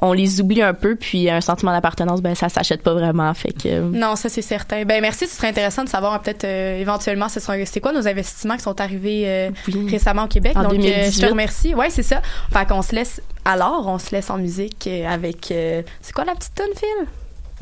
[0.00, 3.52] on les oublie un peu, puis un sentiment d'appartenance, ben ça s'achète pas vraiment, fait
[3.52, 4.84] que euh, Non, ça c'est certain.
[4.84, 8.06] Ben merci, ce serait intéressant de savoir peut-être euh, éventuellement ce sont c'est quoi nos
[8.06, 9.50] investissements qui sont arrivés euh,
[9.88, 10.52] récemment au Québec?
[10.56, 11.20] En Donc je 2018.
[11.22, 11.74] te remercie.
[11.74, 12.20] Ouais, c'est ça.
[12.52, 16.54] Fait qu'on se laisse alors on se laisse en musique avec c'est quoi la petite
[16.54, 17.06] tune Phil?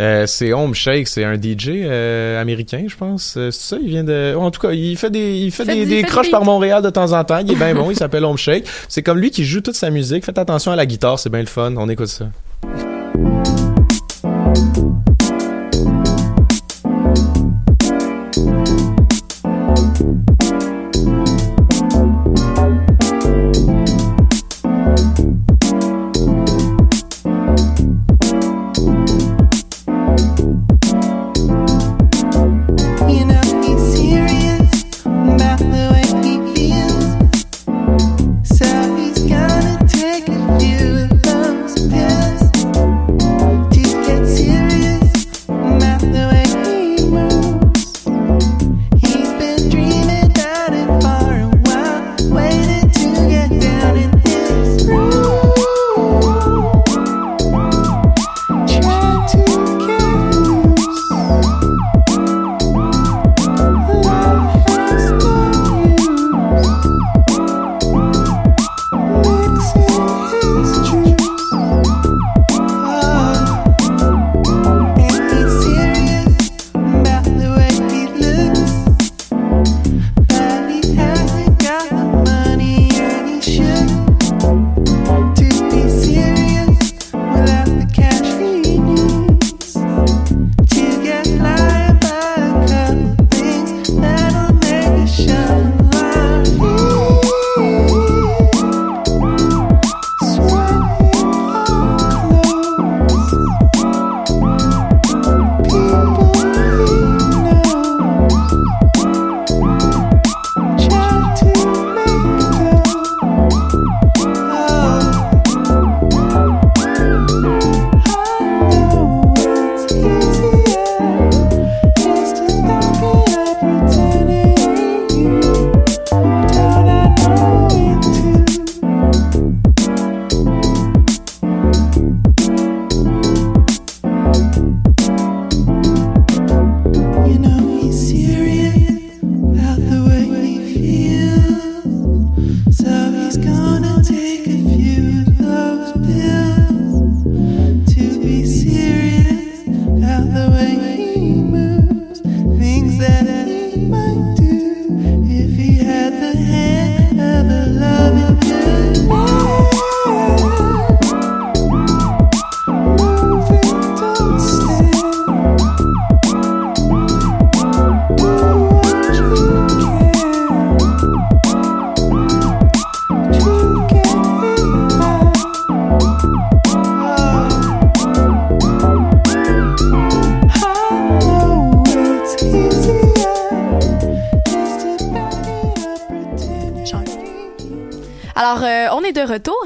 [0.01, 3.37] Euh, c'est Home Shake, c'est un DJ euh, américain, je pense.
[3.37, 4.35] Euh, c'est ça, il vient de.
[4.37, 6.33] En tout cas, il fait des, il fait Fait des, du- des fait croches des-
[6.33, 7.39] par Montréal de temps en temps.
[7.39, 8.67] Il est bien bon, il s'appelle Home Shake.
[8.89, 10.25] C'est comme lui qui joue toute sa musique.
[10.25, 11.73] Faites attention à la guitare, c'est bien le fun.
[11.77, 12.27] On écoute ça.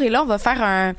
[0.08, 0.94] Et là, on va faire un,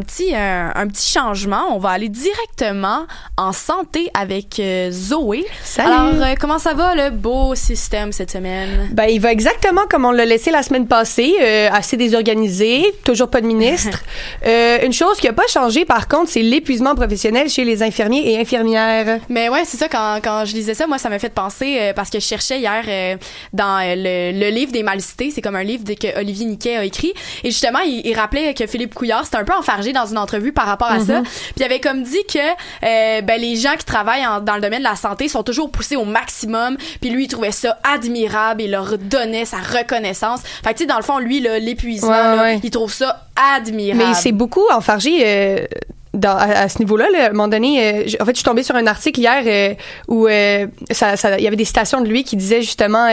[0.00, 1.68] petit un, un petit changement.
[1.70, 3.06] On va aller directement
[3.38, 5.44] en santé avec euh, Zoé.
[5.62, 5.88] Salut.
[5.92, 8.88] Alors, euh, comment ça va le beau système cette semaine?
[8.92, 13.30] Ben, il va exactement comme on l'a laissé la semaine passée, euh, assez désorganisé, toujours
[13.30, 14.00] pas de ministre.
[14.46, 18.30] Euh, une chose qui a pas changé, par contre, c'est l'épuisement professionnel chez les infirmiers
[18.32, 19.20] et infirmières.
[19.28, 21.92] Mais ouais, c'est ça, quand, quand je lisais ça, moi, ça m'a fait penser, euh,
[21.92, 23.16] parce que je cherchais hier euh,
[23.52, 26.84] dans le, le livre des mal cités, c'est comme un livre que Olivier Niquet a
[26.84, 27.12] écrit,
[27.44, 30.52] et justement, il, il rappelait que Philippe Couillard, c'était un peu enfargé dans une entrevue
[30.52, 31.24] par rapport à ça, Mhm.
[31.24, 34.60] puis il avait comme dit que euh, ben, les gens qui travaillent en- dans le
[34.60, 38.62] domaine de la santé sont toujours poussés au maximum, puis lui, il trouvait ça admirable,
[38.62, 40.40] il leur donnait sa reconnaissance.
[40.64, 42.60] Fait que, tu sais, dans le fond, lui, l'épuisement, Ouais, là, ouais.
[42.64, 44.02] il trouve ça admirable.
[44.08, 45.66] Mais c'est beaucoup enfargé euh,
[46.14, 47.06] dans, à, à ce niveau-là.
[47.12, 47.24] là.
[47.24, 49.74] À un moment donné, euh, en fait, je suis tombée sur un article hier euh,
[50.08, 53.08] où euh, ça, ça- il y avait des citations de lui qui disaient justement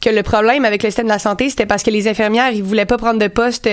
[0.00, 2.62] que le problème avec le système de la santé, c'était parce que les infirmières, ils
[2.62, 3.68] voulaient pas prendre de poste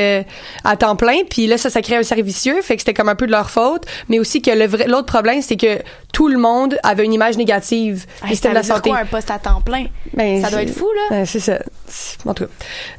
[0.63, 1.19] à temps plein.
[1.29, 2.61] Puis là, ça, ça crée un vicieux.
[2.61, 3.83] Fait que c'était comme un peu de leur faute.
[4.09, 5.79] Mais aussi que le vrai- l'autre problème, c'est que
[6.13, 8.89] tout le monde avait une image négative du Hey, système ça de la santé.
[8.89, 9.85] quoi, un poste à temps plein?
[10.13, 11.01] Ben, ça doit être fou, là.
[11.17, 11.59] Ben, c'est ça.
[12.25, 12.49] En tout cas.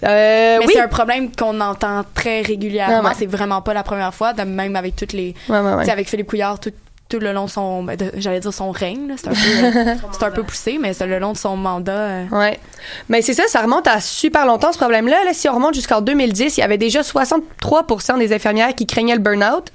[0.02, 0.72] Mais oui.
[0.74, 3.00] c'est un problème qu'on entend très régulièrement.
[3.00, 3.12] Ouais, ouais.
[3.18, 5.34] C'est vraiment pas la première fois, même avec toutes les.
[5.48, 5.90] Ouais, ouais, ouais.
[5.90, 6.72] Avec Philippe Couillard, tout,
[7.08, 7.82] tout le long de son.
[7.82, 11.06] ben, J'allais dire son règne, c'est un, peu, euh, c'est un peu poussé, mais c'est
[11.06, 11.92] le long de son mandat.
[11.92, 12.58] euh, Ouais.
[13.08, 15.24] Mais c'est ça, ça remonte à super longtemps ce problème-là.
[15.24, 19.14] Là, si on remonte jusqu'en 2010, il y avait déjà 63% des infirmières qui craignaient
[19.14, 19.68] le burn-out.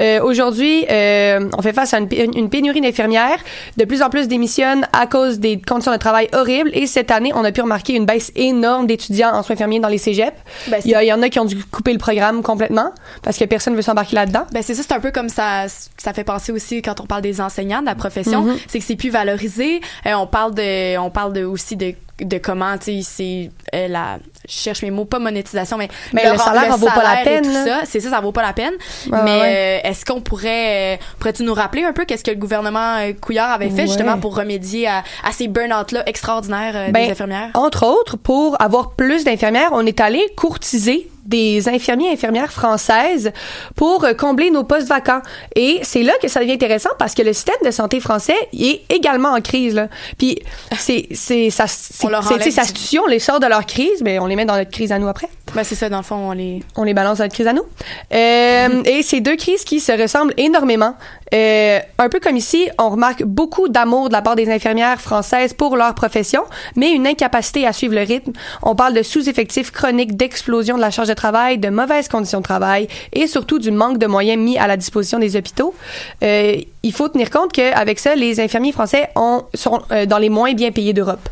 [0.00, 3.38] Euh, Aujourd'hui, euh, on fait face à une, pé- une pénurie d'infirmières.
[3.76, 6.70] De plus en plus démissionnent à cause des conditions de travail horribles.
[6.72, 9.88] Et cette année, on a pu remarquer une baisse énorme d'étudiants en soins infirmiers dans
[9.88, 10.36] les cégeps.
[10.68, 12.92] Ben, il, y a- il y en a qui ont dû couper le programme complètement
[13.22, 14.46] parce que personne ne veut s'embarquer là-dedans.
[14.52, 15.66] Ben c'est ça, c'est un peu comme ça.
[15.98, 18.56] Ça fait penser aussi quand on parle des enseignants de la profession, Mhm.
[18.68, 19.80] c'est que c'est plus valorisé.
[20.06, 23.88] Euh, on parle de, on parle de aussi de de comment tu sais c'est euh,
[23.88, 24.16] la
[24.48, 27.44] je cherche mes mots pas monétisation mais Mais le salaire en vaut pas la peine,
[27.44, 28.72] tout ça c'est ça ça vaut pas la peine
[29.12, 29.80] Ouais, mais ouais.
[29.84, 33.50] euh, est-ce qu'on pourrait euh, pourrais-tu nous rappeler un peu qu'est-ce que le gouvernement Couillard
[33.50, 33.86] avait fait Ouais.
[33.86, 37.50] justement pour remédier à, à ces burn-out là extraordinaires euh, Ben, des infirmières?
[37.52, 43.32] Entre autres, pour avoir plus d'infirmières, on est allé courtiser des infirmiers et infirmières françaises
[43.74, 45.20] pour euh, combler nos postes vacants.
[45.54, 48.82] Et c'est là que ça devient intéressant parce que le système de santé français est
[48.92, 49.74] également en crise.
[49.74, 49.88] Là.
[50.18, 50.38] Puis
[50.78, 54.18] c'est c'est ça c'est c'est- ça se tue, on les sort de leur crise, mais
[54.18, 55.28] on les met dans notre crise à nous après.
[55.54, 57.52] Ben c'est ça dans le fond on les On les balance dans notre crise à
[57.52, 57.64] nous.
[58.12, 60.94] Euh, et c'est deux crises qui se ressemblent énormément.
[61.34, 65.52] Euh, un peu comme ici, on remarque beaucoup d'amour de la part des infirmières françaises
[65.52, 66.42] pour leur profession,
[66.76, 68.32] mais une incapacité à suivre le rythme.
[68.62, 72.44] On parle de sous-effectifs chroniques, d'explosion de la charge de travail, de mauvaises conditions de
[72.44, 75.74] travail et surtout du manque de moyens mis à la disposition des hôpitaux.
[76.22, 80.28] Euh, il faut tenir compte qu'avec ça, les infirmiers français ont, sont euh, dans les
[80.28, 81.28] moins bien payés d'Europe.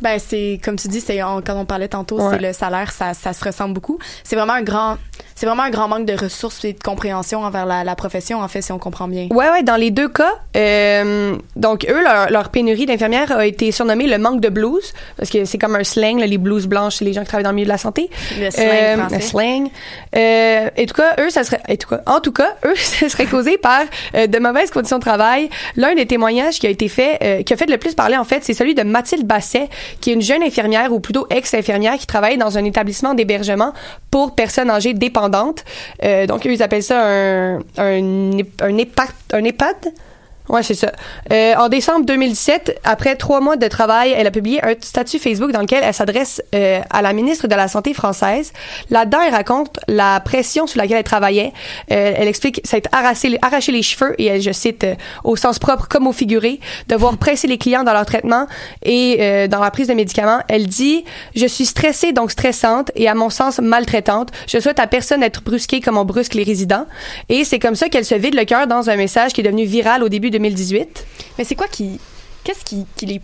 [0.00, 2.30] Ben c'est comme tu dis, c'est quand on parlait tantôt, Ouais.
[2.38, 3.98] c'est le salaire, ça, ça se ressemble beaucoup.
[4.24, 4.96] C'est vraiment un grand,
[5.34, 8.48] c'est vraiment un grand manque de ressources et de compréhension envers la, la profession en
[8.48, 9.28] fait, si on comprend bien.
[9.30, 13.72] Ouais, ouais, dans les deux cas, euh, donc eux, leur, leur pénurie d'infirmières a été
[13.72, 16.96] surnommée le manque de blues, parce que c'est comme un slang, là, les blues blanches,
[16.96, 18.10] c'est les gens qui travaillent dans le milieu de la santé.
[18.38, 19.16] Le slang Euh, français.
[19.16, 19.70] Le slang.
[20.16, 22.74] Euh, et en tout cas, eux, ça serait, en tout cas, en tout cas, eux,
[22.76, 23.82] ça serait causé par
[24.14, 25.48] euh, de mauvaises conditions de travail.
[25.76, 28.44] L'un des témoignages qui a été fait, qui a fait le plus parler en fait,
[28.44, 29.68] c'est celui de Mathilde Basset,
[30.00, 33.72] qui est une jeune infirmière ou plutôt ex-infirmière qui travaille dans un établissement d'hébergement
[34.10, 35.29] pour personnes âgées dépendantes.
[36.02, 39.92] Euh, donc eux, ils appellent ça un un, un EHPAD.
[40.50, 40.90] Ouais, c'est ça.
[41.32, 45.52] Euh, en décembre 2017, après trois mois de travail, elle a publié un statut Facebook
[45.52, 48.52] dans lequel elle s'adresse euh, à la ministre de la Santé française.
[48.90, 51.52] Là-dedans, elle raconte la pression sous laquelle elle travaillait.
[51.92, 55.60] Euh, elle explique s'être arraché, arraché les cheveux, et elle, je cite, euh, au sens
[55.60, 58.48] propre comme au figuré, devoir presser les clients dans leur traitement
[58.84, 60.40] et euh, dans la prise de médicaments.
[60.48, 61.04] Elle dit
[61.36, 64.30] «Je suis stressée, donc stressante, et à mon sens maltraitante.
[64.48, 66.86] Je souhaite à personne d'être brusquée comme on brusque les résidents.»
[67.28, 69.64] Et c'est comme ça qu'elle se vide le cœur dans un message qui est devenu
[69.64, 71.06] viral au début 2018.
[71.38, 72.00] Mais c'est quoi qui,
[72.44, 73.20] qu'est-ce qui, qui les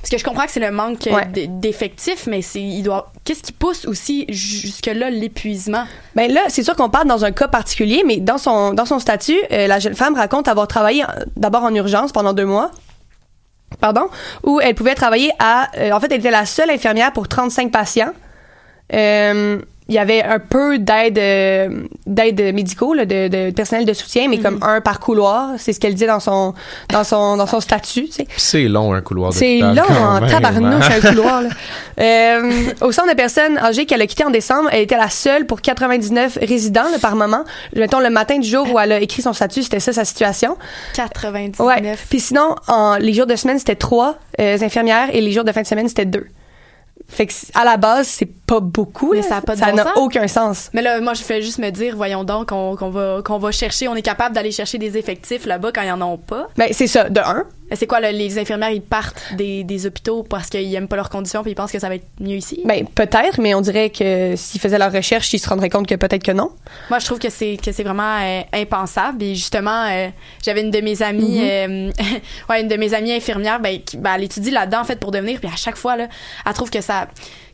[0.00, 1.46] parce que je comprends que c'est le manque euh, Ouais.
[1.48, 5.84] d'effectifs, mais c'est il doit qu'est-ce qui pousse aussi jusque là l'épuisement?
[6.14, 8.98] Ben là, c'est sûr qu'on parle dans un cas particulier, mais dans son dans son
[9.00, 12.70] statut, euh, la jeune femme raconte avoir travaillé euh, d'abord en urgence pendant deux mois.
[13.80, 14.08] Pardon,
[14.44, 15.68] où elle pouvait travailler à.
[15.76, 18.12] euh, en fait, elle était la seule infirmière pour 35 patients.
[18.94, 19.60] Euh,
[19.92, 24.26] il y avait un peu d'aide euh, d'aide médicaux là, de, de personnel de soutien
[24.28, 26.54] mais comme un par couloir c'est ce qu'elle dit dans son
[26.88, 30.84] dans son dans son statut tu sais C'est long, un couloir c'est long en tabarnouche
[30.84, 30.98] hein.
[31.02, 31.42] un couloir.
[31.42, 31.48] Là.
[32.00, 35.46] Euh, au centre de personnes âgées qu'elle a quitté en décembre, elle était la seule
[35.46, 37.44] pour 99 résidents là, par moment.
[37.76, 40.56] Mettons le matin du jour où elle a écrit son statut, c'était ça sa situation.
[40.94, 41.60] 99.
[41.60, 41.96] Ouais.
[42.08, 45.52] Puis sinon, en, les jours de semaine c'était trois euh, infirmières et les jours de
[45.52, 46.26] fin de semaine c'était deux.
[47.08, 49.12] Fait que à la base, c'est pas beaucoup.
[49.12, 49.22] Mais là.
[49.22, 50.70] ça a bon n'a aucun sens.
[50.72, 53.86] Mais là, moi, je fais juste me dire, voyons donc, qu'on va, qu'on va chercher,
[53.88, 56.48] on est capable d'aller chercher des effectifs là-bas quand ils en ont pas.
[56.56, 57.44] Ben, c'est ça, de un.
[57.74, 61.10] C'est quoi, là, les infirmières, ils partent des, des hôpitaux parce qu'ils aiment pas leurs
[61.10, 62.60] conditions puis ils pensent que ça va être mieux ici?
[62.64, 65.94] Ben, peut-être, mais on dirait que s'ils faisaient leur recherche, ils se rendraient compte que
[65.94, 66.50] peut-être que non.
[66.90, 69.22] Moi, je trouve que c'est que c'est vraiment euh, impensable.
[69.22, 70.08] Et justement, euh,
[70.44, 71.90] j'avais une de mes amies, euh,
[72.48, 75.10] ouais, une de mes amies infirmières, ben, qui, ben, elle étudie là-dedans en fait pour
[75.10, 75.40] devenir.
[75.40, 76.08] Puis à chaque fois, là,
[76.46, 77.08] elle trouve que ça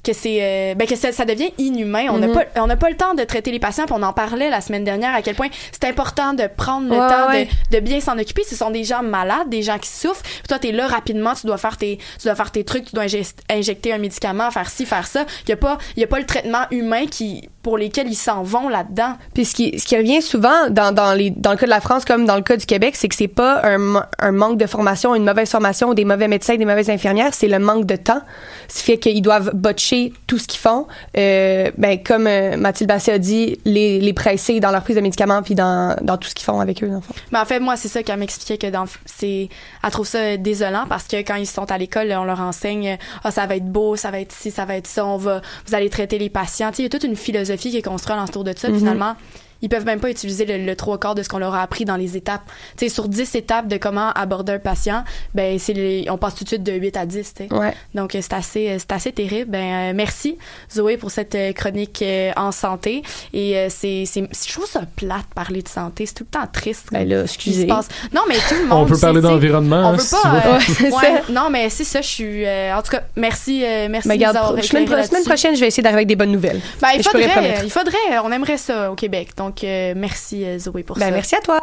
[0.05, 2.07] que c'est euh, ben que ça, ça devient inhumain.
[2.11, 2.35] On n'a Mhm.
[2.35, 3.85] pas on n'a pas le temps de traiter les patients.
[3.87, 6.93] Puis on en parlait la semaine dernière à quel point c'est important de prendre le
[6.99, 7.49] Ouais, temps ouais.
[7.71, 8.43] de, de bien s'en occuper.
[8.45, 10.23] Ce sont des gens malades, des gens qui souffrent.
[10.23, 12.95] Puis toi, t'es là rapidement, tu dois faire tes tu dois faire tes trucs, tu
[12.95, 13.05] dois
[13.51, 15.25] injecter un médicament, faire ci, faire ça.
[15.47, 18.15] Il y a pas il y a pas le traitement humain qui pour lesquels ils
[18.15, 19.19] s'en vont là-dedans.
[19.35, 21.83] Puis ce qui, ce qui revient souvent dans, dans, les, dans le cas de la
[21.83, 24.65] France comme dans le cas du Québec, c'est que c'est pas un, un manque de
[24.65, 28.23] formation, une mauvaise formation, des mauvais médecins, des mauvaises infirmières, c'est le manque de temps.
[28.69, 30.87] Ce qui fait qu'ils doivent botcher tout ce qu'ils font.
[31.19, 35.03] Euh, ben, comme euh, Mathilde Basset a dit, les, les presser dans leur prise de
[35.03, 36.89] médicaments puis dans, dans tout ce qu'ils font avec eux.
[37.33, 39.51] Dans en fait, moi, c'est ça qu'elle m'expliquait que dans c'est
[39.85, 43.31] elle trouve ça désolant parce que quand ils sont à l'école, on leur enseigne ah
[43.31, 45.75] ça va être beau, ça va être ci, ça va être ça, on va vous
[45.75, 46.71] allez traiter les patients.
[46.79, 48.69] Il y a toute une philosophie qui est construite autour de ça.
[48.69, 48.79] puis Mhm.
[48.79, 49.15] Finalement,
[49.63, 51.85] ils peuvent même pas utiliser le, le trois quarts de ce qu'on leur a appris
[51.85, 52.43] dans les étapes.
[52.77, 55.05] Tu sais, sur 10 étapes de comment aborder un patient,
[55.35, 57.53] ben c'est les- on passe tout de suite de 8 à 10, tu sais.
[57.55, 57.75] Ouais.
[57.95, 59.51] Donc c'est assez euh, c'est assez terrible.
[59.51, 60.37] Ben euh, merci
[60.73, 63.03] Zoé pour cette euh, chronique euh, en santé
[63.33, 66.47] et euh, c'est c'est je trouve ça plate parler de santé, c'est tout le temps
[66.53, 66.87] triste.
[66.93, 67.67] Ben là, excusez.
[67.67, 68.85] Non, mais tout le monde.
[68.85, 70.37] On peut parler d'environnement, On hein, veut si pas.
[70.47, 70.91] euh, Ouais,
[71.27, 71.33] ça.
[71.33, 72.01] Non, mais c'est ça.
[72.01, 72.47] Je suis.
[72.47, 74.09] euh, en tout cas, merci, euh, merci.
[74.09, 76.33] Mais de nous regarde, avoir pro- semaine, prochaine, je vais essayer d'arriver avec des bonnes
[76.33, 76.61] nouvelles.
[76.81, 79.31] Ben, il faudrait, il faudrait, on aimerait ça au Québec.
[79.37, 81.11] Donc, euh, merci euh, Zoé pour Ben, ça.
[81.11, 81.61] merci à toi.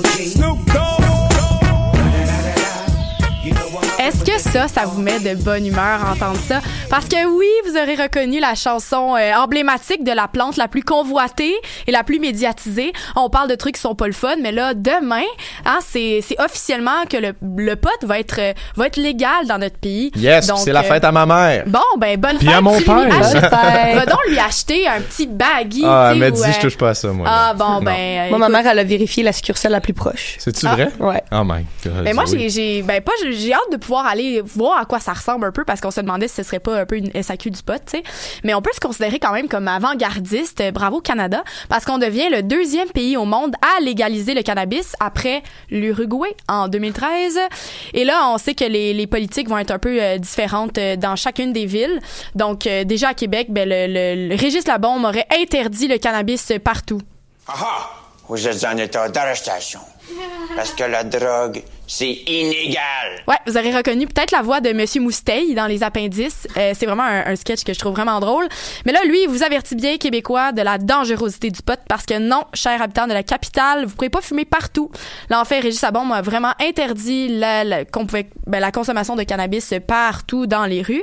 [0.00, 0.39] Okay.
[4.00, 6.60] Est-ce que ça, ça vous met de bonne humeur à entendre ça?
[6.88, 10.82] Parce que oui, vous aurez reconnu la chanson euh, emblématique de la plante la plus
[10.82, 11.54] convoitée
[11.86, 12.94] et la plus médiatisée.
[13.14, 15.20] On parle de trucs qui sont pas le fun, mais là, demain,
[15.66, 19.58] hein, c'est c'est officiellement que le, le pot va être, euh, va être légal dans
[19.58, 20.10] notre pays.
[20.16, 21.64] Yes, Donc, c'est la euh, fête à ma mère.
[21.66, 22.56] Bon, ben, bonne Puis fête.
[22.56, 22.96] à mon tu père.
[22.96, 23.96] achètes- fête.
[23.96, 25.82] Va donc lui acheter un petit baggy.
[25.84, 27.26] Ah, tu sais, elle m'a ou, dit, euh, je touche pas à ça, moi.
[27.30, 27.82] Ah, bon, Non.
[27.82, 28.30] ben.
[28.30, 30.36] Moi, ma mère, elle a vérifié la succursale la plus proche.
[30.38, 30.74] C'est-tu Ah.
[30.74, 30.88] vrai?
[30.98, 31.22] Ouais.
[31.32, 32.00] Oh my god.
[32.04, 32.38] Mais moi, Zoé.
[32.38, 35.52] j'ai, j'ai, ben pas, j'ai hâte de pouvoir aller voir à quoi ça ressemble un
[35.52, 37.80] peu parce qu'on se demandait si ce serait pas un peu une SAQ du pot,
[37.84, 38.02] tu sais.
[38.44, 40.60] Mais on peut se considérer quand même comme avant-gardiste.
[40.60, 44.94] Euh, Bravo Canada, parce qu'on devient le deuxième pays au monde à légaliser le cannabis
[45.00, 47.38] après l'Uruguay en 2013.
[47.94, 51.16] Et là, on sait que les, politiques vont être un peu euh, différentes euh, dans
[51.16, 52.00] chacune des villes.
[52.34, 57.00] Donc, déjà à Québec, ben le, le, le Régis Labombe aurait interdit le cannabis partout.
[57.48, 57.90] Aha!
[58.30, 59.80] Vous êtes en état d'arrestation.
[60.54, 61.62] Parce que la drogue,
[61.92, 63.24] c'est illégal.
[63.26, 66.46] Ouais, vous aurez reconnu peut-être la voix de Monsieur Mousteil dans les appendices.
[66.56, 68.46] Euh, c'est vraiment un, sketch que je trouve vraiment drôle.
[68.86, 72.16] Mais là, lui, il vous avertit bien, Québécois, de la dangerosité du pot parce que
[72.16, 74.92] non, chers habitants de la capitale, vous pouvez pas fumer partout.
[75.30, 79.24] Là, en fait, Régis Sabon a vraiment interdit la, la, pouvait- ben, la consommation de
[79.24, 81.02] cannabis partout dans les rues.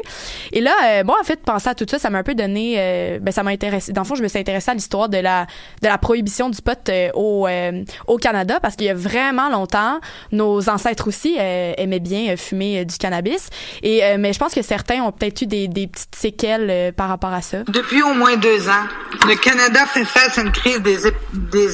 [0.53, 2.75] Et là, euh, moi, en fait, penser à tout ça, ça m'a un peu donné,
[2.77, 3.91] euh, ben, ça m'a intéressé.
[3.91, 5.47] Dans le fond, je me suis intéressée à l'histoire de la,
[5.81, 9.49] de la prohibition du pot euh, au, euh, au Canada parce qu'il y a vraiment
[9.49, 9.99] longtemps,
[10.31, 13.49] nos ancêtres aussi euh, aimaient bien euh, fumer euh, du cannabis.
[13.81, 17.09] Et, euh, mais je pense que certains ont peut-être eu des, des petites séquelles par
[17.09, 17.63] rapport à ça.
[17.67, 18.85] Depuis au moins deux ans,
[19.27, 20.97] le Canada fait face à une crise des,
[21.33, 21.67] des,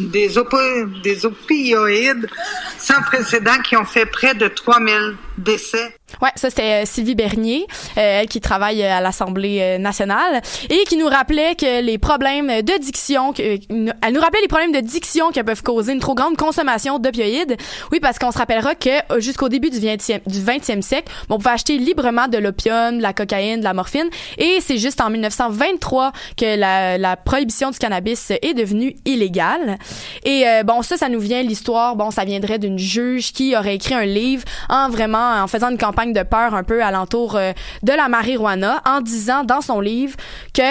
[0.00, 0.28] des,
[1.04, 2.28] des opioïdes
[2.78, 5.94] sans précédent qui ont fait près de 3000 décès.
[6.22, 7.66] Ouais, ça c'était euh, Sylvie Bernier,
[7.96, 12.48] euh, elle qui travaille euh, à l'Assemblée nationale et qui nous rappelait que les problèmes
[12.48, 16.36] de diction, elle nous rappelait les problèmes de diction que peuvent causer une trop grande
[16.36, 17.56] consommation d'opioïdes.
[17.92, 21.50] Oui, parce qu'on se rappellera que jusqu'au début du 20e, du 20e siècle, on pouvait
[21.50, 26.12] acheter librement de l'opium, de la cocaïne, de la morphine et c'est juste en 1923
[26.36, 29.78] que la, prohibition du cannabis est devenue illégale.
[30.24, 33.94] Et bon, ça, ça nous vient l'histoire, bon, ça viendrait d'une juge qui aurait écrit
[33.94, 37.52] un livre en vraiment en faisant une campagne de peur un peu alentour euh,
[37.82, 40.16] de la marijuana en disant dans son livre
[40.54, 40.62] que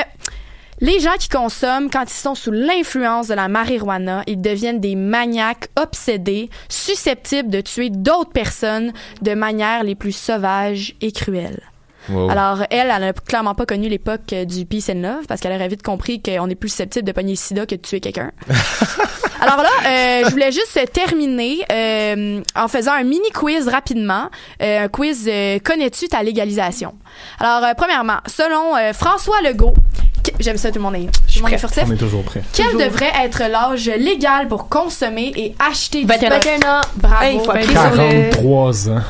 [0.82, 4.95] les gens qui consomment, quand ils sont sous l'influence de la marijuana, ils deviennent des
[4.95, 11.62] maniaques obsédés, susceptibles de tuer d'autres personnes de manière les plus sauvages et cruelles.
[12.07, 12.29] Wow.
[12.29, 15.53] Alors, elle, elle n'a clairement pas connu l'époque euh, du peace and love parce qu'elle
[15.53, 18.31] aurait vite compris qu'on est plus susceptible de pogner le sida que de tuer quelqu'un.
[19.41, 24.29] Alors là, euh, je voulais juste terminer euh, en faisant un mini quiz rapidement.
[24.61, 25.29] Euh, un quiz
[25.63, 26.95] Connais-tu ta légalisation?
[27.39, 29.73] Alors, premièrement, selon François Legault,
[30.39, 31.84] j'aime ça, tout le monde est, tout le monde est furtif.
[31.88, 32.41] On est toujours prêt.
[32.53, 32.82] Quel Toujours.
[32.82, 36.34] devrait être l'âge légal pour consommer et acheter du 21 ans.
[36.36, 36.82] 21 ans?
[36.95, 37.23] Bravo.
[37.23, 38.30] Hey, il faut appeler sur le...
[38.32, 39.01] 43 ans.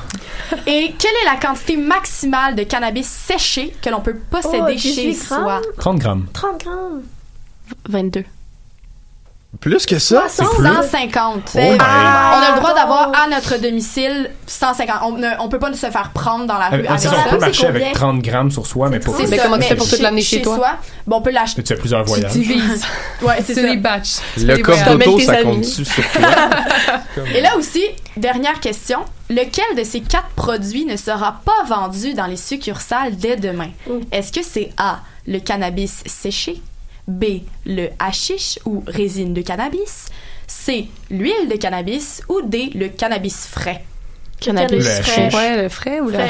[0.65, 4.89] Et quelle est la quantité maximale de cannabis séché que l'on peut posséder Oh, chez
[4.89, 5.37] 18 soi?
[5.37, 5.61] grammes.
[5.77, 6.25] 30 grammes.
[6.33, 7.01] 30 grammes.
[7.87, 8.23] 22.
[9.61, 10.25] Plus que ça?
[10.29, 10.63] C'est plus?
[10.63, 11.51] 150.
[11.55, 14.97] Oh my on a le droit d'avoir à notre domicile 150.
[15.03, 17.15] On, ne, on peut pas se faire prendre dans la rue Euh, avec c'est ça.
[17.27, 19.27] on peut marcher avec 30 grammes sur soi, mais pas C'est plus.
[19.31, 20.55] Mais ça, comment tu fais pour tout l'amener chez toi?
[20.55, 20.71] soi,
[21.07, 21.63] bon, on peut l'acheter.
[21.63, 22.31] Tu as plusieurs Tu voyages.
[22.31, 22.85] divises.
[23.21, 23.61] Ouais, c'est ça.
[23.63, 24.17] des batchs.
[24.35, 25.43] Tu Le coffre d'auto, ça amis.
[25.43, 26.29] compte-tu sur toi?
[27.35, 27.83] Et là aussi,
[28.15, 28.99] dernière question.
[29.29, 33.69] Lequel de ces quatre produits ne sera pas vendu dans les succursales dès demain?
[34.11, 36.61] Est-ce que c'est A, le cannabis séché?
[37.09, 40.07] B, le hashish ou résine de cannabis?
[40.47, 42.21] C, l'huile de cannabis?
[42.29, 43.83] Ou D, le cannabis frais?
[44.39, 45.29] Cannabis Le frais.
[45.35, 46.23] Ouais, le frais ou le Frais,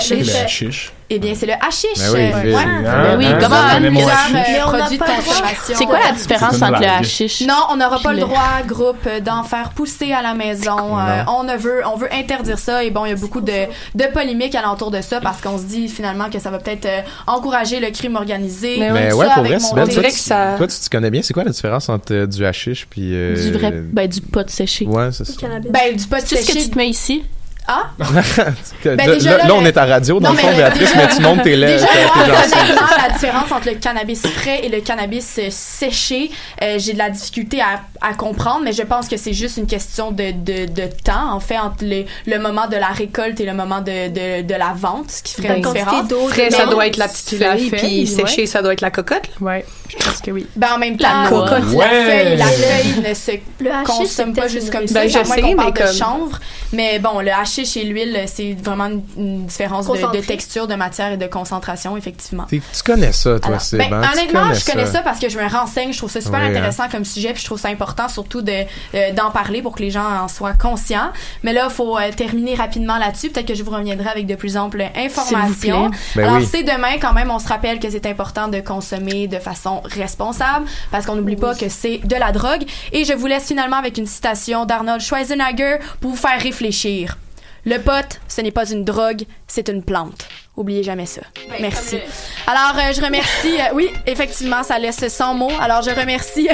[0.43, 0.91] hashish?
[1.11, 1.97] Eh bien, c'est le hashish.
[1.97, 2.11] Ben
[2.43, 2.63] oui, ouais.
[2.85, 5.75] Ah, oui, ah, comment ça, on produits de consommation.
[5.75, 7.41] C'est quoi la différence C'est entre le hashish?
[7.47, 10.99] Non, on n'aura pas le droit, groupe, d'en faire pousser à la maison.
[10.99, 12.83] Euh, on ne veut, on veut interdire ça.
[12.83, 13.51] Et bon, il y a beaucoup de,
[13.95, 17.01] de polémiques alentour de ça parce qu'on se dit finalement que ça va peut-être euh,
[17.25, 18.75] encourager le crime organisé.
[18.79, 19.95] Mais Mais ouais, ça pour vrai, thé.
[19.95, 21.23] toi, ça- toi, tu te connais bien.
[21.23, 23.09] C'est quoi la différence entre euh, du hashish puis...
[23.09, 24.85] Du vrai, ben, du pot séché.
[24.85, 25.33] Ouais, c'est ça.
[25.71, 26.65] Ben, du pot C'est ce que séché.
[26.65, 27.23] tu te mets ici?
[27.67, 27.91] Ah?
[27.99, 30.55] là, Ben, déjà, là, là, là, on est à radio, dans Non, le fond, mais-
[30.57, 31.73] Béatrice, mais tu montes tes lèvres.
[31.81, 32.53] Déjà, tes moi, gencives.
[32.63, 36.31] honnêtement, la différence entre le cannabis frais et le cannabis euh, séché,
[36.63, 39.67] euh, j'ai de la difficulté à, à comprendre, mais je pense que c'est juste une
[39.67, 43.45] question de, de, de temps, en fait, entre le, le moment de la récolte et
[43.45, 46.05] le moment de, de, de la vente, ce qui ferait Ben, une différence.
[46.29, 48.27] Frais, ça doit être la petite la feuille, feuille, puis ouais.
[48.27, 49.29] séché, ça doit être la cocotte.
[49.41, 50.47] Ouais, je pense que oui.
[50.55, 51.85] Ben, en même La temps, la, Ouais.
[51.87, 53.31] feuille, la feuille ne se
[53.63, 55.73] Le hashish, consomme pas juste comme ça, Ben, je à moins sais, qu'on mais parle
[55.73, 56.39] de comme- chanvre.
[56.73, 61.11] Mais bon, le hashish et l'huile, c'est vraiment une, une différence de, texture, de matière
[61.13, 62.45] et de concentration, effectivement.
[62.49, 65.01] Tu connais ça, toi, Alors, c'est ben, honnêtement, je connais ça.
[65.01, 65.91] parce que je me renseigne.
[65.93, 66.49] Je trouve ça super Oui, hein.
[66.49, 68.51] intéressant comme sujet, puis je trouve ça important surtout de
[68.95, 71.11] euh, d'en parler pour que les gens en soient conscients.
[71.43, 73.29] Mais là, il faut euh, terminer rapidement là-dessus.
[73.29, 75.91] Peut-être que je vous reviendrai avec de plus amples informations.
[76.15, 76.47] Ben Alors, oui.
[76.49, 77.31] c'est demain quand même.
[77.31, 81.55] On se rappelle que c'est important de consommer de façon responsable parce qu'on n'oublie pas
[81.55, 82.63] que c'est de la drogue.
[82.91, 87.17] Et je vous laisse finalement avec une citation d'Arnold Schwarzenegger pour vous faire réfléchir.
[87.65, 90.27] Le pot, ce n'est pas une drogue, c'est une plante.
[90.57, 91.21] Oubliez jamais ça.
[91.61, 91.99] Merci.
[92.45, 93.55] Alors, euh, je remercie.
[93.61, 95.51] euh, oui, effectivement, ça laisse sans mots.
[95.61, 96.53] Alors, je remercie euh,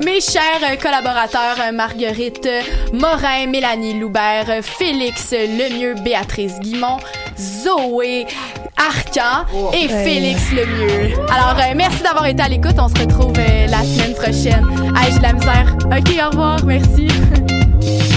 [0.04, 2.60] mes chers euh, collaborateurs euh, Marguerite euh,
[2.92, 6.98] Morin, Mélanie Loubert, euh, Félix Lemieux, Béatrice Guimont,
[7.38, 8.26] Zoé
[8.76, 11.14] Arcan et Félix Lemieux.
[11.30, 12.74] Alors, euh, merci d'avoir été à l'écoute.
[12.78, 14.66] On se retrouve euh, la semaine prochaine.
[14.96, 15.76] Hey, j'ai de la misère?
[15.86, 16.62] OK, au revoir.
[16.64, 17.08] Merci.